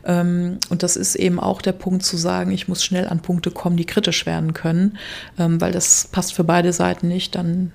Ähm, 0.05 0.59
und 0.69 0.83
das 0.83 0.95
ist 0.95 1.15
eben 1.15 1.39
auch 1.39 1.61
der 1.61 1.73
Punkt 1.73 2.03
zu 2.03 2.17
sagen, 2.17 2.51
ich 2.51 2.67
muss 2.67 2.83
schnell 2.83 3.07
an 3.07 3.21
Punkte 3.21 3.51
kommen, 3.51 3.77
die 3.77 3.85
kritisch 3.85 4.25
werden 4.25 4.53
können, 4.53 4.97
ähm, 5.37 5.59
weil 5.61 5.71
das 5.71 6.07
passt 6.11 6.33
für 6.33 6.43
beide 6.43 6.73
Seiten 6.73 7.07
nicht. 7.07 7.35
Dann 7.35 7.71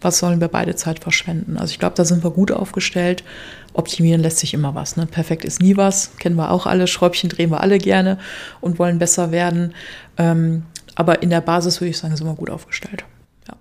was 0.00 0.18
sollen 0.18 0.40
wir 0.40 0.48
beide 0.48 0.74
Zeit 0.76 0.98
verschwenden? 1.00 1.56
Also 1.58 1.72
ich 1.72 1.78
glaube, 1.78 1.94
da 1.96 2.04
sind 2.04 2.24
wir 2.24 2.30
gut 2.30 2.52
aufgestellt. 2.52 3.22
Optimieren 3.72 4.22
lässt 4.22 4.38
sich 4.38 4.54
immer 4.54 4.74
was. 4.74 4.96
Ne? 4.96 5.06
Perfekt 5.06 5.44
ist 5.44 5.60
nie 5.60 5.76
was, 5.76 6.16
kennen 6.18 6.36
wir 6.36 6.50
auch 6.50 6.66
alle. 6.66 6.86
Schräubchen 6.86 7.28
drehen 7.28 7.50
wir 7.50 7.60
alle 7.60 7.78
gerne 7.78 8.18
und 8.60 8.78
wollen 8.78 8.98
besser 8.98 9.30
werden. 9.30 9.74
Ähm, 10.16 10.64
aber 10.94 11.22
in 11.22 11.30
der 11.30 11.40
Basis 11.40 11.80
würde 11.80 11.90
ich 11.90 11.98
sagen, 11.98 12.16
sind 12.16 12.26
wir 12.26 12.34
gut 12.34 12.50
aufgestellt. 12.50 13.04
Ja. 13.48 13.54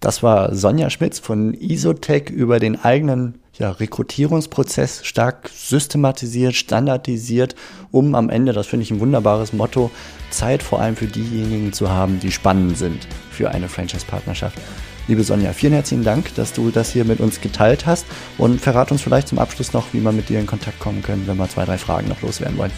Das 0.00 0.22
war 0.22 0.54
Sonja 0.54 0.90
Schmitz 0.90 1.18
von 1.18 1.54
Isotech 1.54 2.30
über 2.30 2.58
den 2.58 2.82
eigenen 2.82 3.40
ja, 3.58 3.70
Rekrutierungsprozess 3.70 5.04
stark 5.04 5.50
systematisiert, 5.54 6.54
standardisiert, 6.54 7.54
um 7.90 8.14
am 8.14 8.30
Ende, 8.30 8.52
das 8.52 8.66
finde 8.66 8.84
ich 8.84 8.90
ein 8.90 9.00
wunderbares 9.00 9.52
Motto, 9.52 9.90
Zeit 10.30 10.62
vor 10.62 10.80
allem 10.80 10.96
für 10.96 11.06
diejenigen 11.06 11.72
zu 11.72 11.90
haben, 11.90 12.18
die 12.18 12.32
spannend 12.32 12.78
sind 12.78 13.06
für 13.30 13.50
eine 13.50 13.68
Franchise-Partnerschaft. 13.68 14.58
Liebe 15.08 15.24
Sonja, 15.24 15.52
vielen 15.52 15.72
herzlichen 15.72 16.04
Dank, 16.04 16.32
dass 16.36 16.52
du 16.52 16.70
das 16.70 16.92
hier 16.92 17.04
mit 17.04 17.18
uns 17.18 17.40
geteilt 17.40 17.86
hast 17.86 18.06
und 18.38 18.60
verrat 18.60 18.92
uns 18.92 19.02
vielleicht 19.02 19.26
zum 19.28 19.38
Abschluss 19.38 19.72
noch, 19.72 19.92
wie 19.92 20.00
wir 20.00 20.12
mit 20.12 20.28
dir 20.28 20.38
in 20.38 20.46
Kontakt 20.46 20.78
kommen 20.78 21.02
können, 21.02 21.26
wenn 21.26 21.36
wir 21.36 21.48
zwei, 21.48 21.64
drei 21.64 21.76
Fragen 21.76 22.08
noch 22.08 22.22
loswerden 22.22 22.56
wollen. 22.56 22.70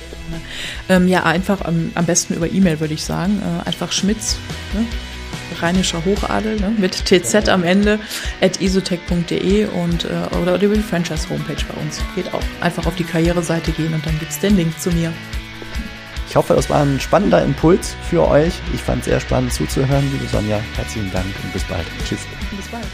Ähm, 0.88 1.06
ja, 1.06 1.24
einfach 1.24 1.60
am, 1.62 1.92
am 1.94 2.06
besten 2.06 2.34
über 2.34 2.50
E-Mail 2.50 2.80
würde 2.80 2.94
ich 2.94 3.04
sagen. 3.04 3.42
Äh, 3.42 3.68
einfach 3.68 3.92
Schmitz, 3.92 4.36
ne? 4.72 4.86
rheinischer 5.60 6.02
Hochadel 6.04 6.56
ne? 6.56 6.72
mit 6.78 7.04
TZ 7.04 7.48
am 7.48 7.62
Ende 7.62 7.98
at 8.40 8.60
isotech.de 8.60 9.66
und 9.66 10.04
äh, 10.04 10.36
oder 10.40 10.60
über 10.60 10.74
die 10.74 10.80
Franchise 10.80 11.28
Homepage 11.28 11.62
bei 11.68 11.80
uns. 11.82 12.00
Geht 12.14 12.32
auch. 12.32 12.42
Einfach 12.62 12.86
auf 12.86 12.94
die 12.96 13.04
Karriereseite 13.04 13.70
gehen 13.72 13.92
und 13.92 14.04
dann 14.06 14.18
gibt 14.18 14.32
es 14.32 14.40
den 14.40 14.56
Link 14.56 14.80
zu 14.80 14.90
mir. 14.90 15.12
Ich 16.34 16.36
hoffe, 16.36 16.54
es 16.54 16.68
war 16.68 16.80
ein 16.80 16.98
spannender 16.98 17.44
Impuls 17.44 17.94
für 18.10 18.26
euch. 18.26 18.54
Ich 18.74 18.82
fand 18.82 18.98
es 18.98 19.04
sehr 19.04 19.20
spannend 19.20 19.52
zuzuhören, 19.52 20.10
liebe 20.10 20.26
Sonja. 20.26 20.58
Herzlichen 20.74 21.12
Dank 21.12 21.26
und 21.44 21.52
bis 21.52 21.62
bald. 21.62 21.86
Tschüss. 22.04 22.26
Bis 22.56 22.66
bald. 22.66 22.88